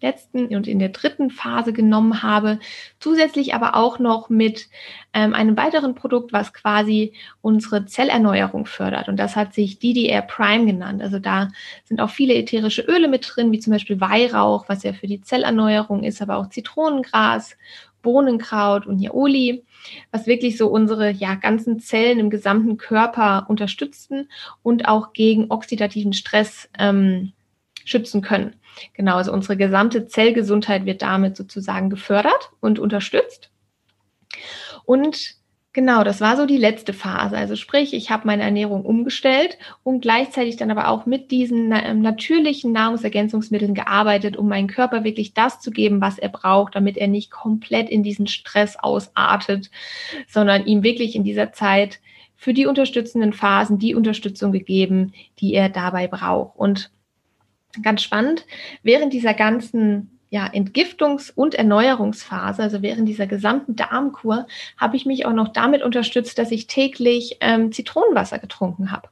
letzten 0.00 0.54
und 0.54 0.66
in 0.66 0.78
der 0.78 0.90
dritten 0.90 1.30
Phase 1.30 1.72
genommen 1.72 2.22
habe. 2.22 2.58
Zusätzlich 2.98 3.54
aber 3.54 3.76
auch 3.76 3.98
noch 3.98 4.28
mit 4.28 4.68
ähm, 5.12 5.34
einem 5.34 5.56
weiteren 5.56 5.94
Produkt, 5.94 6.32
was 6.32 6.52
quasi 6.52 7.12
unsere 7.40 7.86
Zellerneuerung 7.86 8.66
fördert. 8.66 9.08
Und 9.08 9.16
das 9.16 9.36
hat 9.36 9.54
sich 9.54 9.78
DDR 9.78 10.22
Prime 10.22 10.66
genannt. 10.66 11.02
Also 11.02 11.18
da 11.18 11.50
sind 11.84 12.00
auch 12.00 12.10
viele 12.10 12.34
ätherische 12.34 12.82
Öle 12.82 13.08
mit 13.08 13.30
drin, 13.34 13.52
wie 13.52 13.60
zum 13.60 13.72
Beispiel 13.72 14.00
Weihrauch, 14.00 14.68
was 14.68 14.82
ja 14.82 14.92
für 14.92 15.06
die 15.06 15.20
Zellerneuerung 15.20 16.02
ist, 16.02 16.22
aber 16.22 16.36
auch 16.36 16.48
Zitronengras, 16.48 17.56
Bohnenkraut 18.02 18.86
und 18.86 18.96
Nioli, 18.96 19.64
was 20.10 20.26
wirklich 20.26 20.58
so 20.58 20.68
unsere 20.68 21.10
ja, 21.10 21.36
ganzen 21.36 21.80
Zellen 21.80 22.18
im 22.18 22.30
gesamten 22.30 22.76
Körper 22.76 23.46
unterstützen 23.48 24.28
und 24.62 24.88
auch 24.88 25.12
gegen 25.12 25.50
oxidativen 25.50 26.12
Stress 26.12 26.68
ähm, 26.78 27.32
schützen 27.84 28.22
können. 28.22 28.54
Genau, 28.94 29.16
also 29.16 29.32
unsere 29.32 29.56
gesamte 29.56 30.06
Zellgesundheit 30.06 30.86
wird 30.86 31.02
damit 31.02 31.36
sozusagen 31.36 31.90
gefördert 31.90 32.50
und 32.60 32.78
unterstützt. 32.78 33.50
Und 34.84 35.34
genau, 35.72 36.04
das 36.04 36.20
war 36.20 36.36
so 36.36 36.46
die 36.46 36.56
letzte 36.56 36.92
Phase. 36.92 37.36
Also 37.36 37.56
sprich, 37.56 37.94
ich 37.94 38.10
habe 38.10 38.26
meine 38.26 38.42
Ernährung 38.42 38.84
umgestellt 38.84 39.58
und 39.82 40.00
gleichzeitig 40.00 40.56
dann 40.56 40.70
aber 40.70 40.88
auch 40.88 41.06
mit 41.06 41.30
diesen 41.30 41.72
ähm, 41.72 42.00
natürlichen 42.00 42.72
Nahrungsergänzungsmitteln 42.72 43.74
gearbeitet, 43.74 44.36
um 44.36 44.48
meinem 44.48 44.68
Körper 44.68 45.04
wirklich 45.04 45.34
das 45.34 45.60
zu 45.60 45.70
geben, 45.70 46.00
was 46.00 46.18
er 46.18 46.28
braucht, 46.28 46.74
damit 46.74 46.96
er 46.96 47.08
nicht 47.08 47.30
komplett 47.30 47.88
in 47.90 48.02
diesen 48.02 48.26
Stress 48.26 48.76
ausartet, 48.76 49.70
sondern 50.26 50.66
ihm 50.66 50.82
wirklich 50.82 51.14
in 51.14 51.24
dieser 51.24 51.52
Zeit 51.52 52.00
für 52.36 52.54
die 52.54 52.66
unterstützenden 52.66 53.32
Phasen 53.32 53.78
die 53.78 53.94
Unterstützung 53.94 54.50
gegeben, 54.50 55.12
die 55.38 55.54
er 55.54 55.68
dabei 55.68 56.08
braucht. 56.08 56.56
Und 56.56 56.90
ganz 57.80 58.02
spannend, 58.02 58.46
während 58.82 59.12
dieser 59.12 59.34
ganzen 59.34 60.18
ja, 60.32 60.46
Entgiftungs- 60.46 61.30
und 61.30 61.54
Erneuerungsphase, 61.54 62.62
also 62.62 62.80
während 62.80 63.06
dieser 63.06 63.26
gesamten 63.26 63.76
Darmkur, 63.76 64.46
habe 64.78 64.96
ich 64.96 65.04
mich 65.04 65.26
auch 65.26 65.34
noch 65.34 65.48
damit 65.48 65.82
unterstützt, 65.82 66.38
dass 66.38 66.50
ich 66.50 66.66
täglich 66.66 67.36
ähm, 67.40 67.70
Zitronenwasser 67.70 68.38
getrunken 68.38 68.90
habe. 68.90 69.08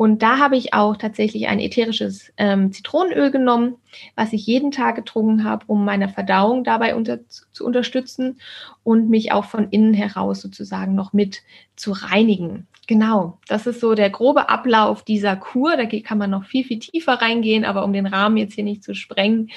Und 0.00 0.22
da 0.22 0.38
habe 0.38 0.56
ich 0.56 0.72
auch 0.72 0.96
tatsächlich 0.96 1.48
ein 1.48 1.60
ätherisches 1.60 2.32
ähm, 2.38 2.72
Zitronenöl 2.72 3.30
genommen, 3.30 3.76
was 4.16 4.32
ich 4.32 4.46
jeden 4.46 4.70
Tag 4.70 4.96
getrunken 4.96 5.44
habe, 5.44 5.66
um 5.66 5.84
meine 5.84 6.08
Verdauung 6.08 6.64
dabei 6.64 6.94
unter, 6.94 7.18
zu 7.28 7.66
unterstützen 7.66 8.40
und 8.82 9.10
mich 9.10 9.30
auch 9.32 9.44
von 9.44 9.68
innen 9.68 9.92
heraus 9.92 10.40
sozusagen 10.40 10.94
noch 10.94 11.12
mit 11.12 11.42
zu 11.76 11.92
reinigen. 11.92 12.66
Genau, 12.86 13.36
das 13.46 13.66
ist 13.66 13.80
so 13.80 13.94
der 13.94 14.08
grobe 14.08 14.48
Ablauf 14.48 15.04
dieser 15.04 15.36
Kur. 15.36 15.76
Da 15.76 15.84
kann 15.84 16.16
man 16.16 16.30
noch 16.30 16.46
viel, 16.46 16.64
viel 16.64 16.78
tiefer 16.78 17.20
reingehen, 17.20 17.66
aber 17.66 17.84
um 17.84 17.92
den 17.92 18.06
Rahmen 18.06 18.38
jetzt 18.38 18.54
hier 18.54 18.64
nicht 18.64 18.82
zu 18.82 18.94
sprengen, 18.94 19.50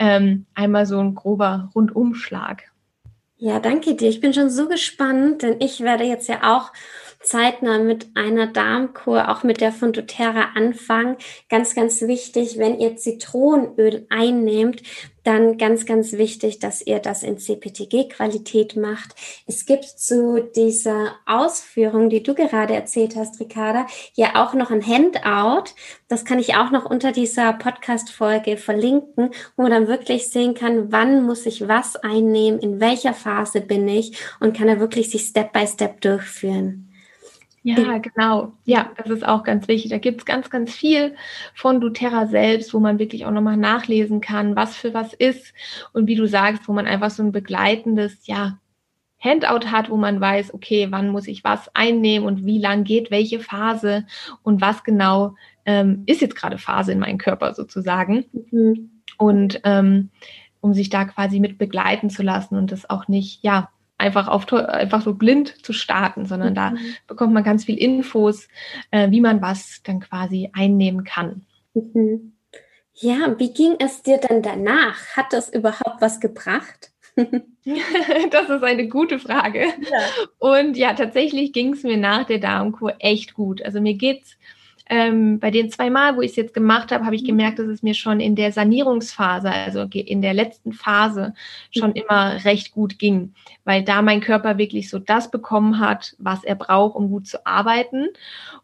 ähm, 0.00 0.46
einmal 0.56 0.86
so 0.86 0.98
ein 0.98 1.14
grober 1.14 1.70
Rundumschlag. 1.72 2.64
Ja, 3.36 3.60
danke 3.60 3.94
dir. 3.94 4.08
Ich 4.08 4.20
bin 4.20 4.32
schon 4.32 4.50
so 4.50 4.68
gespannt, 4.68 5.42
denn 5.42 5.56
ich 5.60 5.80
werde 5.80 6.02
jetzt 6.02 6.28
ja 6.28 6.56
auch 6.56 6.72
zeitnah 7.24 7.78
mit 7.78 8.08
einer 8.14 8.46
Darmkur, 8.46 9.30
auch 9.30 9.42
mit 9.42 9.60
der 9.60 9.72
von 9.72 9.92
doTERRA 9.92 10.50
anfangen. 10.54 11.16
Ganz, 11.48 11.74
ganz 11.74 12.02
wichtig, 12.02 12.58
wenn 12.58 12.78
ihr 12.78 12.96
Zitronenöl 12.96 14.06
einnehmt, 14.10 14.82
dann 15.24 15.56
ganz, 15.56 15.86
ganz 15.86 16.12
wichtig, 16.12 16.58
dass 16.58 16.86
ihr 16.86 16.98
das 16.98 17.22
in 17.22 17.38
CPTG-Qualität 17.38 18.76
macht. 18.76 19.14
Es 19.46 19.64
gibt 19.64 19.84
zu 19.84 20.40
dieser 20.54 21.16
Ausführung, 21.26 22.10
die 22.10 22.22
du 22.22 22.34
gerade 22.34 22.74
erzählt 22.74 23.16
hast, 23.16 23.40
Ricarda, 23.40 23.86
ja 24.14 24.44
auch 24.44 24.52
noch 24.52 24.70
ein 24.70 24.86
Handout. 24.86 25.70
Das 26.08 26.24
kann 26.24 26.38
ich 26.38 26.56
auch 26.56 26.70
noch 26.70 26.84
unter 26.84 27.10
dieser 27.10 27.54
Podcast-Folge 27.54 28.58
verlinken, 28.58 29.30
wo 29.56 29.62
man 29.62 29.70
dann 29.70 29.88
wirklich 29.88 30.28
sehen 30.28 30.54
kann, 30.54 30.92
wann 30.92 31.24
muss 31.24 31.46
ich 31.46 31.66
was 31.66 31.96
einnehmen, 31.96 32.60
in 32.60 32.80
welcher 32.80 33.14
Phase 33.14 33.62
bin 33.62 33.88
ich 33.88 34.18
und 34.40 34.56
kann 34.56 34.68
da 34.68 34.78
wirklich 34.78 35.10
sich 35.10 35.22
Step 35.22 35.52
by 35.54 35.66
Step 35.66 36.02
durchführen. 36.02 36.93
Ja, 37.66 37.96
genau. 37.96 38.52
Ja, 38.66 38.90
das 38.98 39.08
ist 39.08 39.26
auch 39.26 39.42
ganz 39.42 39.68
wichtig. 39.68 39.90
Da 39.90 39.96
gibt 39.96 40.20
es 40.20 40.26
ganz, 40.26 40.50
ganz 40.50 40.74
viel 40.74 41.16
von 41.54 41.80
doTERRA 41.80 42.26
selbst, 42.26 42.74
wo 42.74 42.78
man 42.78 42.98
wirklich 42.98 43.24
auch 43.24 43.30
nochmal 43.30 43.56
nachlesen 43.56 44.20
kann, 44.20 44.54
was 44.54 44.76
für 44.76 44.92
was 44.92 45.14
ist. 45.14 45.54
Und 45.94 46.06
wie 46.06 46.14
du 46.14 46.26
sagst, 46.26 46.68
wo 46.68 46.74
man 46.74 46.86
einfach 46.86 47.10
so 47.10 47.22
ein 47.22 47.32
begleitendes, 47.32 48.26
ja, 48.26 48.58
Handout 49.18 49.70
hat, 49.70 49.88
wo 49.88 49.96
man 49.96 50.20
weiß, 50.20 50.52
okay, 50.52 50.88
wann 50.90 51.08
muss 51.08 51.26
ich 51.26 51.42
was 51.42 51.74
einnehmen 51.74 52.26
und 52.26 52.44
wie 52.44 52.58
lang 52.58 52.84
geht 52.84 53.10
welche 53.10 53.40
Phase 53.40 54.04
und 54.42 54.60
was 54.60 54.84
genau 54.84 55.34
ähm, 55.64 56.02
ist 56.04 56.20
jetzt 56.20 56.36
gerade 56.36 56.58
Phase 56.58 56.92
in 56.92 56.98
meinem 56.98 57.16
Körper 57.16 57.54
sozusagen. 57.54 58.26
Mhm. 58.50 58.90
Und 59.16 59.60
ähm, 59.64 60.10
um 60.60 60.74
sich 60.74 60.90
da 60.90 61.06
quasi 61.06 61.40
mit 61.40 61.56
begleiten 61.56 62.10
zu 62.10 62.22
lassen 62.22 62.56
und 62.56 62.72
das 62.72 62.90
auch 62.90 63.08
nicht, 63.08 63.42
ja, 63.42 63.70
einfach 64.04 64.28
auf 64.28 64.52
einfach 64.52 65.02
so 65.02 65.14
blind 65.14 65.64
zu 65.64 65.72
starten, 65.72 66.26
sondern 66.26 66.50
mhm. 66.50 66.54
da 66.54 66.74
bekommt 67.06 67.32
man 67.32 67.42
ganz 67.42 67.64
viel 67.64 67.78
Infos, 67.78 68.48
äh, 68.90 69.10
wie 69.10 69.20
man 69.20 69.40
was 69.40 69.80
dann 69.82 70.00
quasi 70.00 70.50
einnehmen 70.52 71.04
kann. 71.04 71.46
Mhm. 71.72 72.32
Ja, 72.96 73.34
wie 73.38 73.52
ging 73.52 73.74
es 73.80 74.02
dir 74.02 74.18
denn 74.18 74.42
danach? 74.42 75.16
Hat 75.16 75.32
das 75.32 75.52
überhaupt 75.52 76.00
was 76.00 76.20
gebracht? 76.20 76.92
das 77.16 78.50
ist 78.50 78.62
eine 78.62 78.88
gute 78.88 79.18
Frage. 79.18 79.64
Ja. 79.64 79.98
Und 80.38 80.76
ja, 80.76 80.94
tatsächlich 80.94 81.52
ging 81.52 81.72
es 81.72 81.82
mir 81.82 81.96
nach 81.96 82.24
der 82.24 82.38
Darmkur 82.38 82.94
echt 82.98 83.34
gut. 83.34 83.62
Also 83.62 83.80
mir 83.80 83.94
geht's 83.94 84.36
ähm, 84.86 85.38
bei 85.38 85.50
den 85.50 85.70
zwei 85.70 85.88
Mal, 85.88 86.16
wo 86.16 86.20
ich 86.20 86.32
es 86.32 86.36
jetzt 86.36 86.52
gemacht 86.52 86.92
habe, 86.92 87.06
habe 87.06 87.16
ich 87.16 87.22
mhm. 87.22 87.28
gemerkt, 87.28 87.58
dass 87.58 87.66
es 87.66 87.82
mir 87.82 87.94
schon 87.94 88.20
in 88.20 88.36
der 88.36 88.52
Sanierungsphase, 88.52 89.50
also 89.50 89.86
in 89.92 90.20
der 90.20 90.34
letzten 90.34 90.72
Phase, 90.72 91.34
schon 91.70 91.90
mhm. 91.90 91.96
immer 91.96 92.44
recht 92.44 92.72
gut 92.72 92.98
ging, 92.98 93.34
weil 93.64 93.82
da 93.82 94.02
mein 94.02 94.20
Körper 94.20 94.58
wirklich 94.58 94.90
so 94.90 94.98
das 94.98 95.30
bekommen 95.30 95.80
hat, 95.80 96.14
was 96.18 96.44
er 96.44 96.54
braucht, 96.54 96.96
um 96.96 97.08
gut 97.08 97.26
zu 97.26 97.46
arbeiten. 97.46 98.08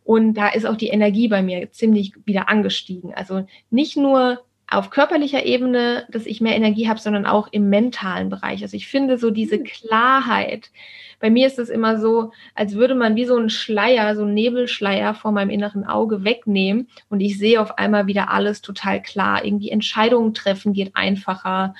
Und 0.04 0.35
da 0.35 0.48
ist 0.48 0.66
auch 0.66 0.76
die 0.76 0.88
Energie 0.88 1.28
bei 1.28 1.42
mir 1.42 1.70
ziemlich 1.72 2.12
wieder 2.26 2.48
angestiegen. 2.48 3.14
Also 3.14 3.46
nicht 3.70 3.96
nur 3.96 4.42
auf 4.70 4.90
körperlicher 4.90 5.44
Ebene, 5.44 6.06
dass 6.11 6.26
ich 6.26 6.40
mehr 6.40 6.54
Energie 6.54 6.88
habe, 6.88 7.00
sondern 7.00 7.26
auch 7.26 7.48
im 7.50 7.68
mentalen 7.68 8.30
Bereich. 8.30 8.62
Also 8.62 8.76
ich 8.76 8.87
finde 8.87 9.18
so 9.18 9.30
diese 9.30 9.59
mhm. 9.59 9.64
Klarheit. 9.64 10.70
Bei 11.18 11.28
mir 11.28 11.46
ist 11.48 11.59
es 11.59 11.68
immer 11.68 11.98
so, 11.98 12.30
als 12.54 12.74
würde 12.76 12.94
man 12.94 13.16
wie 13.16 13.26
so 13.26 13.37
einen 13.37 13.50
Schleier, 13.50 14.14
so 14.14 14.22
einen 14.22 14.33
Nebelschleier 14.33 15.14
vor 15.14 15.33
meinem 15.33 15.50
inneren 15.50 15.85
Auge 15.85 16.24
wegnehmen 16.24 16.88
und 17.11 17.20
ich 17.20 17.37
sehe 17.37 17.61
auf 17.61 17.78
einmal 17.78 18.06
wieder 18.06 18.30
alles 18.30 18.62
total 18.62 19.02
klar. 19.02 19.44
Irgendwie 19.44 19.70
Entscheidungen 19.70 20.33
treffen 20.33 20.72
geht 20.72 20.94
einfacher. 20.94 21.74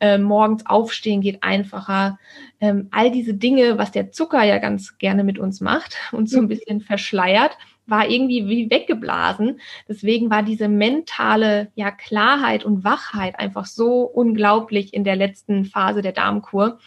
Äh, 0.00 0.18
morgens 0.18 0.66
aufstehen 0.66 1.20
geht 1.20 1.42
einfacher. 1.42 2.18
Ähm, 2.60 2.88
all 2.90 3.10
diese 3.10 3.32
Dinge, 3.32 3.78
was 3.78 3.92
der 3.92 4.10
Zucker 4.10 4.42
ja 4.42 4.58
ganz 4.58 4.98
gerne 4.98 5.24
mit 5.24 5.38
uns 5.38 5.60
macht 5.60 5.96
und 6.12 6.28
so 6.28 6.38
ein 6.38 6.48
bisschen 6.48 6.80
verschleiert, 6.80 7.56
war 7.86 8.08
irgendwie 8.08 8.48
wie 8.48 8.70
weggeblasen. 8.70 9.60
Deswegen 9.88 10.30
war 10.30 10.42
diese 10.42 10.68
mentale 10.68 11.70
ja, 11.74 11.90
Klarheit 11.90 12.64
und 12.64 12.84
Wachheit 12.84 13.38
einfach 13.38 13.66
so 13.66 14.02
unglaublich 14.02 14.94
in 14.94 15.04
der 15.04 15.16
letzten 15.16 15.64
Phase 15.64 16.02
der 16.02 16.12
Darmkur, 16.12 16.78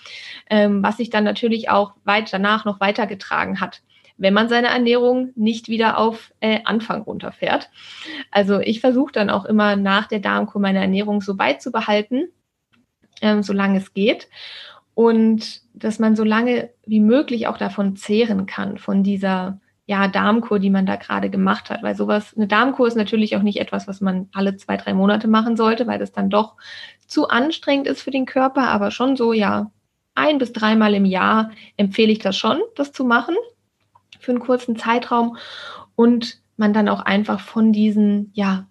ähm, 0.50 0.82
was 0.84 0.98
sich 0.98 1.10
dann 1.10 1.24
natürlich 1.24 1.70
auch 1.70 1.94
weit 2.04 2.32
danach 2.34 2.66
noch 2.66 2.80
weitergetragen 2.80 3.62
hat 3.62 3.82
wenn 4.18 4.34
man 4.34 4.50
seine 4.50 4.70
Ernährung 4.70 5.32
nicht 5.36 5.70
wieder 5.70 5.98
auf 5.98 6.34
äh, 6.40 6.60
Anfang 6.66 7.04
runterfährt. 7.04 7.70
Also 8.32 8.60
ich 8.60 8.80
versuche 8.80 9.12
dann 9.12 9.30
auch 9.30 9.46
immer 9.46 9.76
nach 9.76 10.08
der 10.08 10.20
Darmkur 10.20 10.60
meine 10.60 10.80
Ernährung 10.80 11.22
so 11.22 11.36
beizubehalten, 11.36 12.30
ähm, 13.22 13.44
solange 13.44 13.78
es 13.78 13.94
geht. 13.94 14.28
Und 14.96 15.62
dass 15.76 16.00
man 16.00 16.16
so 16.16 16.24
lange 16.24 16.72
wie 16.86 17.00
möglich 17.00 17.48
auch 17.48 17.58
davon 17.58 17.96
zehren 17.96 18.48
kann, 18.48 18.80
von 18.80 19.04
dieser 19.04 19.60
ja, 19.88 20.10
Darmkur, 20.10 20.60
die 20.60 20.70
man 20.70 20.86
da 20.86 20.98
gerade 20.98 21.30
gemacht 21.30 21.70
hat. 21.70 21.82
Weil 21.82 21.96
sowas, 21.96 22.36
eine 22.36 22.46
Darmkur 22.46 22.88
ist 22.88 22.98
natürlich 22.98 23.38
auch 23.38 23.42
nicht 23.42 23.60
etwas, 23.60 23.88
was 23.88 24.02
man 24.02 24.28
alle 24.34 24.58
zwei, 24.58 24.76
drei 24.76 24.94
Monate 24.94 25.30
machen 25.30 25.56
sollte, 25.56 25.88
weil 25.88 25.98
das 25.98 26.12
dann 26.12 26.30
doch 26.30 26.56
zu 27.08 27.30
anstrengend 27.30 27.88
ist 27.88 28.02
für 28.02 28.12
den 28.12 28.26
Körper. 28.26 28.68
Aber 28.68 28.92
schon 28.92 29.16
so, 29.16 29.32
ja, 29.32 29.72
ein 30.14 30.40
bis 30.40 30.52
dreimal 30.52 30.94
im 30.94 31.06
Jahr 31.06 31.52
empfehle 31.78 32.12
ich 32.12 32.20
das 32.20 32.36
schon, 32.36 32.60
das 32.76 32.92
zu 32.92 33.06
machen 33.06 33.36
für 34.20 34.32
einen 34.32 34.42
kurzen 34.42 34.76
Zeitraum 34.76 35.38
und 35.96 36.42
man 36.58 36.74
dann 36.74 36.90
auch 36.90 37.02
einfach 37.02 37.40
von 37.40 37.72
diesen, 37.72 38.32
ja, 38.34 38.68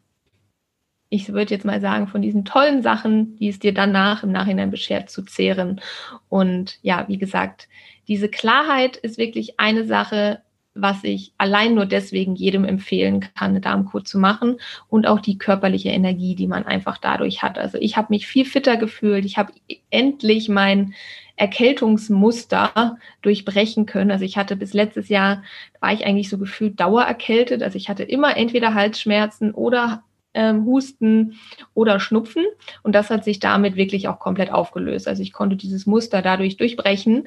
ich 1.09 1.33
würde 1.33 1.55
jetzt 1.55 1.65
mal 1.65 1.81
sagen, 1.81 2.09
von 2.09 2.21
diesen 2.21 2.45
tollen 2.45 2.83
Sachen, 2.83 3.37
die 3.37 3.49
es 3.49 3.59
dir 3.59 3.73
danach 3.73 4.23
im 4.23 4.33
Nachhinein 4.33 4.71
beschert, 4.71 5.09
zu 5.09 5.23
zehren. 5.23 5.81
Und 6.29 6.79
ja, 6.83 7.07
wie 7.09 7.17
gesagt, 7.17 7.69
diese 8.09 8.29
Klarheit 8.29 8.97
ist 8.97 9.17
wirklich 9.17 9.59
eine 9.59 9.85
Sache, 9.85 10.43
was 10.77 11.03
ich 11.05 11.33
allein 11.39 11.75
nur 11.75 11.87
deswegen 11.87 12.37
jedem 12.37 12.65
empfehlen 12.65 13.21
kann, 13.21 13.51
eine 13.51 13.61
Darmkur 13.61 14.05
zu 14.05 14.19
machen 14.19 14.59
und 14.89 15.07
auch 15.07 15.21
die 15.21 15.39
körperliche 15.39 15.89
Energie, 15.89 16.35
die 16.35 16.47
man 16.47 16.67
einfach 16.67 16.99
dadurch 16.99 17.43
hat. 17.43 17.59
Also 17.59 17.79
ich 17.79 17.97
habe 17.97 18.09
mich 18.11 18.27
viel 18.27 18.45
fitter 18.45 18.77
gefühlt. 18.77 19.25
Ich 19.25 19.39
habe 19.39 19.53
endlich 19.91 20.49
mein 20.49 20.95
Erkältungsmuster 21.37 22.99
durchbrechen 23.23 23.87
können. 23.87 24.11
Also 24.11 24.25
ich 24.25 24.37
hatte 24.37 24.57
bis 24.57 24.75
letztes 24.75 25.09
Jahr, 25.09 25.43
war 25.81 25.93
ich 25.93 26.07
eigentlich 26.07 26.29
so 26.29 26.39
gefühlt 26.39 26.79
dauererkältet. 26.79 27.63
Also 27.63 27.77
ich 27.77 27.89
hatte 27.89 28.03
immer 28.03 28.37
entweder 28.37 28.75
Halsschmerzen 28.75 29.53
oder 29.53 30.03
ähm, 30.37 30.65
Husten 30.67 31.35
oder 31.75 31.99
Schnupfen. 31.99 32.45
Und 32.83 32.95
das 32.95 33.11
hat 33.11 33.25
sich 33.25 33.41
damit 33.41 33.75
wirklich 33.75 34.07
auch 34.07 34.21
komplett 34.21 34.53
aufgelöst. 34.53 35.09
Also 35.09 35.23
ich 35.23 35.33
konnte 35.33 35.57
dieses 35.57 35.87
Muster 35.87 36.23
dadurch 36.23 36.57
durchbrechen 36.57 37.27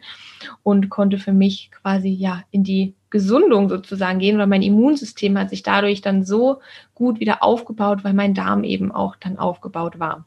und 0.63 0.89
konnte 0.89 1.17
für 1.17 1.33
mich 1.33 1.71
quasi 1.71 2.09
ja 2.09 2.43
in 2.51 2.63
die 2.63 2.93
Gesundung 3.09 3.67
sozusagen 3.69 4.19
gehen, 4.19 4.37
weil 4.37 4.47
mein 4.47 4.61
Immunsystem 4.61 5.37
hat 5.37 5.49
sich 5.49 5.63
dadurch 5.63 6.01
dann 6.01 6.23
so 6.23 6.59
gut 6.93 7.19
wieder 7.19 7.43
aufgebaut, 7.43 8.03
weil 8.03 8.13
mein 8.13 8.35
Darm 8.35 8.63
eben 8.63 8.91
auch 8.91 9.15
dann 9.15 9.39
aufgebaut 9.39 9.99
war. 9.99 10.25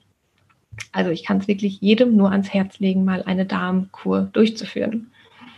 Also 0.91 1.11
ich 1.11 1.25
kann 1.25 1.39
es 1.39 1.49
wirklich 1.49 1.81
jedem 1.81 2.17
nur 2.17 2.33
ans 2.33 2.53
Herz 2.53 2.81
legen, 2.81 3.05
mal 3.05 3.23
eine 3.23 3.47
Darmkur 3.47 4.29
durchzuführen. 4.33 5.13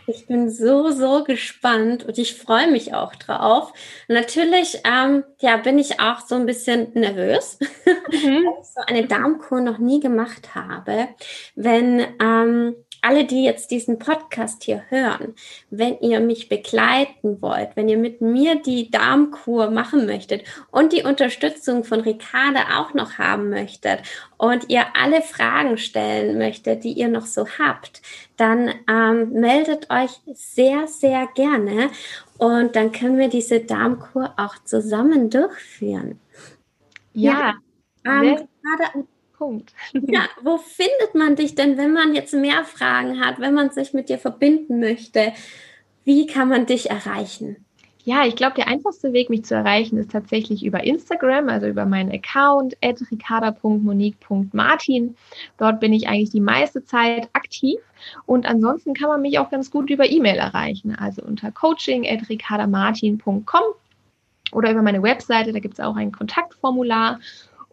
Ich 0.07 0.27
bin 0.27 0.49
so, 0.49 0.91
so 0.91 1.23
gespannt 1.23 2.03
und 2.03 2.17
ich 2.17 2.35
freue 2.35 2.69
mich 2.69 2.93
auch 2.93 3.15
drauf. 3.15 3.73
Natürlich, 4.07 4.81
ähm, 4.85 5.23
ja, 5.39 5.57
bin 5.57 5.79
ich 5.79 5.99
auch 5.99 6.19
so 6.19 6.35
ein 6.35 6.45
bisschen 6.45 6.91
nervös, 6.93 7.57
mhm. 7.85 8.45
weil 8.45 8.61
ich 8.61 8.67
so 8.67 8.81
eine 8.85 9.07
Darmkur 9.07 9.61
noch 9.61 9.79
nie 9.79 9.99
gemacht 9.99 10.53
habe. 10.53 11.09
Wenn 11.55 12.05
ähm, 12.21 12.75
alle, 13.05 13.25
die 13.25 13.43
jetzt 13.43 13.69
diesen 13.69 13.99
Podcast 13.99 14.63
hier 14.63 14.83
hören, 14.89 15.35
wenn 15.69 15.99
ihr 15.99 16.19
mich 16.19 16.49
begleiten 16.49 17.41
wollt, 17.41 17.75
wenn 17.75 17.87
ihr 17.87 17.97
mit 17.97 18.21
mir 18.21 18.55
die 18.55 18.89
Darmkur 18.89 19.69
machen 19.69 20.07
möchtet 20.07 20.43
und 20.71 20.91
die 20.91 21.03
Unterstützung 21.03 21.83
von 21.83 22.01
Ricarda 22.01 22.79
auch 22.79 22.95
noch 22.95 23.19
haben 23.19 23.49
möchtet 23.49 23.99
und 24.37 24.69
ihr 24.69 24.85
alle 24.95 25.21
Fragen 25.21 25.77
stellen 25.77 26.37
möchtet, 26.39 26.83
die 26.83 26.93
ihr 26.93 27.07
noch 27.07 27.27
so 27.27 27.45
habt, 27.59 28.01
dann 28.37 28.73
ähm, 28.89 29.31
meldet 29.33 29.89
euch 29.91 30.11
sehr, 30.33 30.87
sehr 30.87 31.27
gerne 31.35 31.91
und 32.39 32.75
dann 32.75 32.91
können 32.91 33.19
wir 33.19 33.29
diese 33.29 33.59
Darmkur 33.59 34.33
auch 34.37 34.55
zusammen 34.63 35.29
durchführen. 35.29 36.19
Ja, 37.13 37.31
ja 37.31 37.53
Ähm, 38.05 38.47
gerade, 38.61 39.07
Punkt. 39.37 39.73
Ja, 39.93 40.27
wo 40.43 40.57
findet 40.57 41.15
man 41.15 41.35
dich 41.35 41.55
denn, 41.55 41.77
wenn 41.77 41.93
man 41.93 42.15
jetzt 42.15 42.33
mehr 42.33 42.63
Fragen 42.63 43.19
hat, 43.19 43.39
wenn 43.39 43.53
man 43.53 43.71
sich 43.71 43.93
mit 43.93 44.09
dir 44.09 44.17
verbinden 44.17 44.79
möchte? 44.79 45.33
Wie 46.03 46.27
kann 46.27 46.49
man 46.49 46.65
dich 46.65 46.89
erreichen? 46.89 47.65
Ja, 48.05 48.25
ich 48.25 48.35
glaube, 48.35 48.55
der 48.55 48.67
einfachste 48.67 49.13
Weg, 49.13 49.31
mich 49.31 49.45
zu 49.45 49.55
erreichen, 49.55 49.97
ist 49.97 50.11
tatsächlich 50.11 50.63
über 50.63 50.83
Instagram, 50.83 51.49
also 51.49 51.65
über 51.65 51.87
meinen 51.87 52.11
Account 52.11 52.77
ricarda.monique.martin. 52.83 55.17
Dort 55.57 55.79
bin 55.79 55.91
ich 55.91 56.07
eigentlich 56.07 56.29
die 56.29 56.39
meiste 56.39 56.85
Zeit 56.85 57.27
aktiv. 57.33 57.79
Und 58.27 58.45
ansonsten 58.45 58.93
kann 58.93 59.09
man 59.09 59.23
mich 59.23 59.39
auch 59.39 59.49
ganz 59.49 59.71
gut 59.71 59.89
über 59.89 60.07
E-Mail 60.07 60.35
erreichen, 60.35 60.95
also 60.95 61.23
unter 61.23 61.51
coaching.ricardamartin.com 61.51 63.63
oder 64.51 64.71
über 64.71 64.83
meine 64.83 65.01
Webseite, 65.01 65.51
da 65.51 65.57
gibt 65.59 65.73
es 65.73 65.79
auch 65.79 65.95
ein 65.95 66.11
Kontaktformular. 66.11 67.19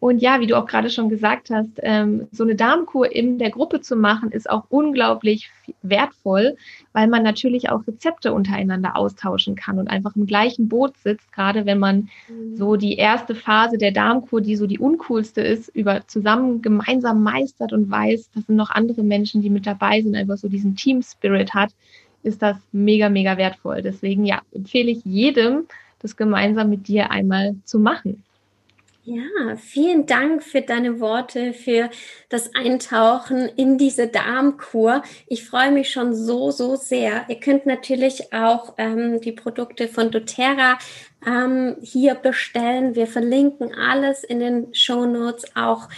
Und 0.03 0.21
ja, 0.21 0.41
wie 0.41 0.49
du 0.49 0.59
auch 0.59 0.67
gerade 0.67 0.91
schon 0.91 1.09
gesagt 1.09 1.51
hast, 1.51 1.71
ähm, 1.77 2.27
so 2.33 2.43
eine 2.43 2.57
Darmkur 2.57 3.13
in 3.15 3.39
der 3.39 3.51
Gruppe 3.51 3.83
zu 3.83 3.95
machen, 3.95 4.33
ist 4.33 4.51
auch 4.51 4.65
unglaublich 4.69 5.49
wertvoll, 5.83 6.57
weil 6.93 7.07
man 7.07 7.23
natürlich 7.23 7.71
auch 7.71 7.87
Rezepte 7.87 8.33
untereinander 8.33 8.97
austauschen 8.97 9.55
kann 9.55 9.79
und 9.79 9.87
einfach 9.87 10.17
im 10.17 10.27
gleichen 10.27 10.69
Boot 10.69 10.97
sitzt, 10.97 11.33
gerade 11.33 11.67
wenn 11.67 11.79
man 11.79 12.09
mhm. 12.29 12.57
so 12.57 12.75
die 12.75 12.97
erste 12.97 13.37
Phase 13.37 13.79
der 13.79 13.93
Darmkur, 13.93 14.41
die 14.41 14.57
so 14.57 14.67
die 14.67 14.81
uncoolste 14.81 15.41
ist, 15.41 15.69
über 15.69 16.05
zusammen 16.09 16.63
gemeinsam 16.63 17.23
meistert 17.23 17.73
und 17.73 17.89
weiß, 17.89 18.31
das 18.35 18.47
sind 18.47 18.57
noch 18.57 18.71
andere 18.71 19.05
Menschen, 19.05 19.41
die 19.41 19.51
mit 19.51 19.69
dabei 19.69 20.03
sind, 20.03 20.17
einfach 20.17 20.37
so 20.37 20.49
diesen 20.49 20.75
Team 20.75 21.03
Spirit 21.03 21.55
hat, 21.55 21.71
ist 22.25 22.43
das 22.43 22.57
mega, 22.73 23.09
mega 23.09 23.37
wertvoll. 23.37 23.83
Deswegen 23.83 24.25
ja, 24.25 24.43
empfehle 24.51 24.91
ich 24.91 25.05
jedem, 25.05 25.69
das 26.01 26.17
gemeinsam 26.17 26.71
mit 26.71 26.89
dir 26.89 27.13
einmal 27.13 27.55
zu 27.65 27.79
machen. 27.79 28.25
Ja, 29.05 29.57
vielen 29.57 30.07
Dank 30.07 30.45
für 30.45 30.61
deine 30.63 31.01
Worte, 31.01 31.55
für 31.55 31.91
das 32.29 32.55
Eintauchen 32.55 33.49
in 33.57 33.77
diese 33.77 34.07
Darmkur. 34.07 35.03
Ich 35.27 35.45
freue 35.45 35.73
mich 35.73 35.91
schon 35.91 36.15
so, 36.15 36.53
so 36.53 36.77
sehr. 36.77 37.25
Ihr 37.29 37.41
könnt 37.41 37.67
natürlich 37.67 38.33
auch 38.33 38.75
ähm, 38.79 39.21
die 39.21 39.33
Produkte 39.33 39.89
von 39.89 40.13
doTERRA 40.13 40.79
ähm, 41.27 41.79
hier 41.83 42.15
bestellen. 42.15 42.95
Wir 42.95 43.09
verlinken 43.09 43.75
alles 43.75 44.23
in 44.23 44.39
den 44.39 44.73
Show 44.73 45.05
Notes, 45.05 45.47
auch 45.57 45.89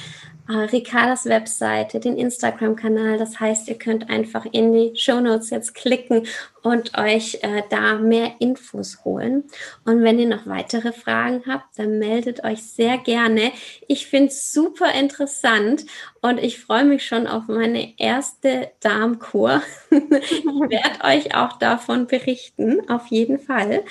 Ricardas 0.49 1.25
Webseite, 1.25 2.01
den 2.01 2.17
Instagram-Kanal. 2.19 3.19
Das 3.19 3.41
heißt, 3.41 3.69
ihr 3.69 3.79
könnt 3.79 4.11
einfach 4.11 4.45
in 4.53 4.73
die 4.73 4.93
Show 4.95 5.21
Notes 5.21 5.51
jetzt 5.51 5.75
klicken 5.75 6.27
und 6.63 6.99
euch 6.99 7.39
äh, 7.43 7.63
da 7.71 7.95
mehr 7.95 8.33
Infos 8.41 9.05
holen. 9.05 9.45
Und 9.85 10.03
wenn 10.03 10.19
ihr 10.19 10.27
noch 10.27 10.47
weitere 10.47 10.93
Fragen 10.93 11.43
habt, 11.47 11.79
dann 11.79 11.99
meldet 11.99 12.45
euch 12.45 12.63
sehr 12.63 12.99
gerne. 12.99 13.53
Ich 13.87 14.07
finde 14.07 14.29
es 14.29 14.53
super 14.53 14.93
interessant 14.93 15.85
und 16.21 16.39
ich 16.39 16.61
freue 16.61 16.85
mich 16.85 17.07
schon 17.07 17.27
auf 17.27 17.49
meine 17.49 17.99
erste 17.99 18.71
Darmkur. 18.81 19.63
ich 19.91 20.45
werde 20.45 21.05
euch 21.05 21.35
auch 21.35 21.59
davon 21.59 22.07
berichten, 22.07 22.89
auf 22.89 23.07
jeden 23.09 23.39
Fall. 23.39 23.83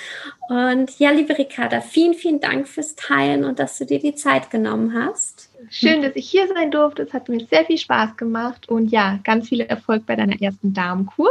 Und 0.48 0.98
ja, 0.98 1.10
liebe 1.10 1.36
Ricarda, 1.38 1.80
vielen, 1.80 2.14
vielen 2.14 2.40
Dank 2.40 2.68
fürs 2.68 2.96
Teilen 2.96 3.44
und 3.44 3.58
dass 3.58 3.78
du 3.78 3.86
dir 3.86 3.98
die 3.98 4.14
Zeit 4.14 4.50
genommen 4.50 4.94
hast. 4.94 5.48
Schön, 5.70 6.02
dass 6.02 6.16
ich 6.16 6.28
hier 6.28 6.48
sein 6.48 6.70
durfte. 6.70 7.02
Es 7.02 7.12
hat 7.12 7.28
mir 7.28 7.44
sehr 7.46 7.64
viel 7.64 7.78
Spaß 7.78 8.16
gemacht 8.16 8.68
und 8.68 8.88
ja, 8.88 9.18
ganz 9.24 9.48
viel 9.48 9.60
Erfolg 9.60 10.06
bei 10.06 10.16
deiner 10.16 10.40
ersten 10.40 10.72
Darmkur. 10.72 11.30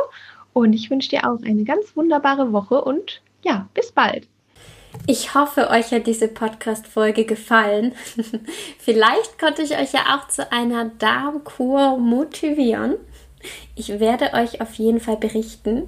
Und 0.53 0.73
ich 0.73 0.89
wünsche 0.89 1.09
dir 1.09 1.29
auch 1.29 1.41
eine 1.43 1.63
ganz 1.63 1.95
wunderbare 1.95 2.53
Woche 2.53 2.83
und 2.83 3.21
ja, 3.43 3.67
bis 3.73 3.91
bald. 3.91 4.27
Ich 5.07 5.33
hoffe, 5.33 5.69
euch 5.69 5.91
hat 5.91 6.07
diese 6.07 6.27
Podcast-Folge 6.27 7.25
gefallen. 7.25 7.93
Vielleicht 8.79 9.39
konnte 9.39 9.63
ich 9.63 9.77
euch 9.77 9.91
ja 9.91 10.15
auch 10.15 10.27
zu 10.27 10.51
einer 10.51 10.85
Darmkur 10.99 11.97
motivieren. 11.97 12.95
Ich 13.75 13.99
werde 13.99 14.33
euch 14.33 14.61
auf 14.61 14.75
jeden 14.75 14.99
Fall 14.99 15.17
berichten. 15.17 15.83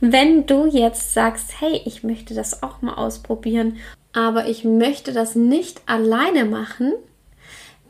Wenn 0.00 0.46
du 0.46 0.66
jetzt 0.66 1.12
sagst, 1.12 1.60
hey, 1.60 1.82
ich 1.84 2.04
möchte 2.04 2.34
das 2.34 2.62
auch 2.62 2.80
mal 2.80 2.94
ausprobieren, 2.94 3.78
aber 4.12 4.46
ich 4.48 4.64
möchte 4.64 5.12
das 5.12 5.34
nicht 5.34 5.82
alleine 5.86 6.44
machen, 6.44 6.94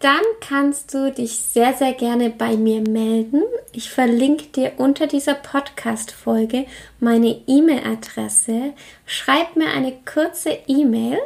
dann 0.01 0.23
kannst 0.41 0.95
du 0.95 1.11
dich 1.13 1.39
sehr, 1.39 1.75
sehr 1.75 1.93
gerne 1.93 2.31
bei 2.31 2.57
mir 2.57 2.81
melden. 2.81 3.43
Ich 3.73 3.91
verlinke 3.91 4.47
dir 4.47 4.73
unter 4.77 5.07
dieser 5.07 5.35
Podcast-Folge 5.35 6.67
meine 7.01 7.41
E-Mail-Adresse. 7.47 8.75
Schreib 9.07 9.57
mir 9.57 9.69
eine 9.69 9.93
kurze 10.05 10.51
E-Mail 10.67 11.19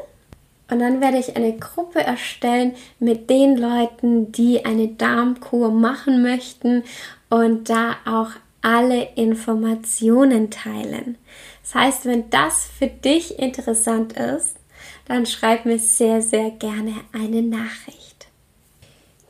und 0.70 0.78
dann 0.78 1.00
werde 1.00 1.18
ich 1.18 1.36
eine 1.36 1.56
Gruppe 1.58 2.02
erstellen 2.02 2.74
mit 2.98 3.28
den 3.28 3.56
Leuten, 3.56 4.32
die 4.32 4.64
eine 4.64 4.88
Darmkur 4.88 5.70
machen 5.70 6.22
möchten 6.22 6.82
und 7.28 7.68
da 7.68 7.96
auch 8.06 8.30
alle 8.62 9.08
Informationen 9.16 10.50
teilen. 10.50 11.18
Das 11.62 11.74
heißt, 11.74 12.04
wenn 12.06 12.30
das 12.30 12.66
für 12.78 12.86
dich 12.86 13.38
interessant 13.38 14.14
ist, 14.14 14.56
dann 15.06 15.26
schreib 15.26 15.66
mir 15.66 15.78
sehr, 15.78 16.22
sehr 16.22 16.50
gerne 16.50 16.94
eine 17.12 17.42
Nachricht. 17.42 18.01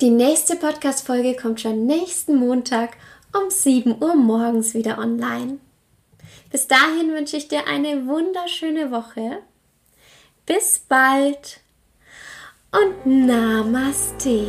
Die 0.02 0.10
nächste 0.10 0.56
Podcast-Folge 0.56 1.36
kommt 1.36 1.60
schon 1.60 1.86
nächsten 1.86 2.34
Montag 2.34 2.96
um 3.40 3.50
7 3.50 4.02
Uhr 4.02 4.16
morgens 4.16 4.74
wieder 4.74 4.98
online. 4.98 5.58
Bis 6.50 6.66
dahin 6.66 7.14
wünsche 7.14 7.36
ich 7.36 7.46
dir 7.46 7.68
eine 7.68 8.04
wunderschöne 8.08 8.90
Woche. 8.90 9.38
Bis 10.44 10.80
bald 10.88 11.60
und 12.72 13.06
Namaste. 13.28 14.48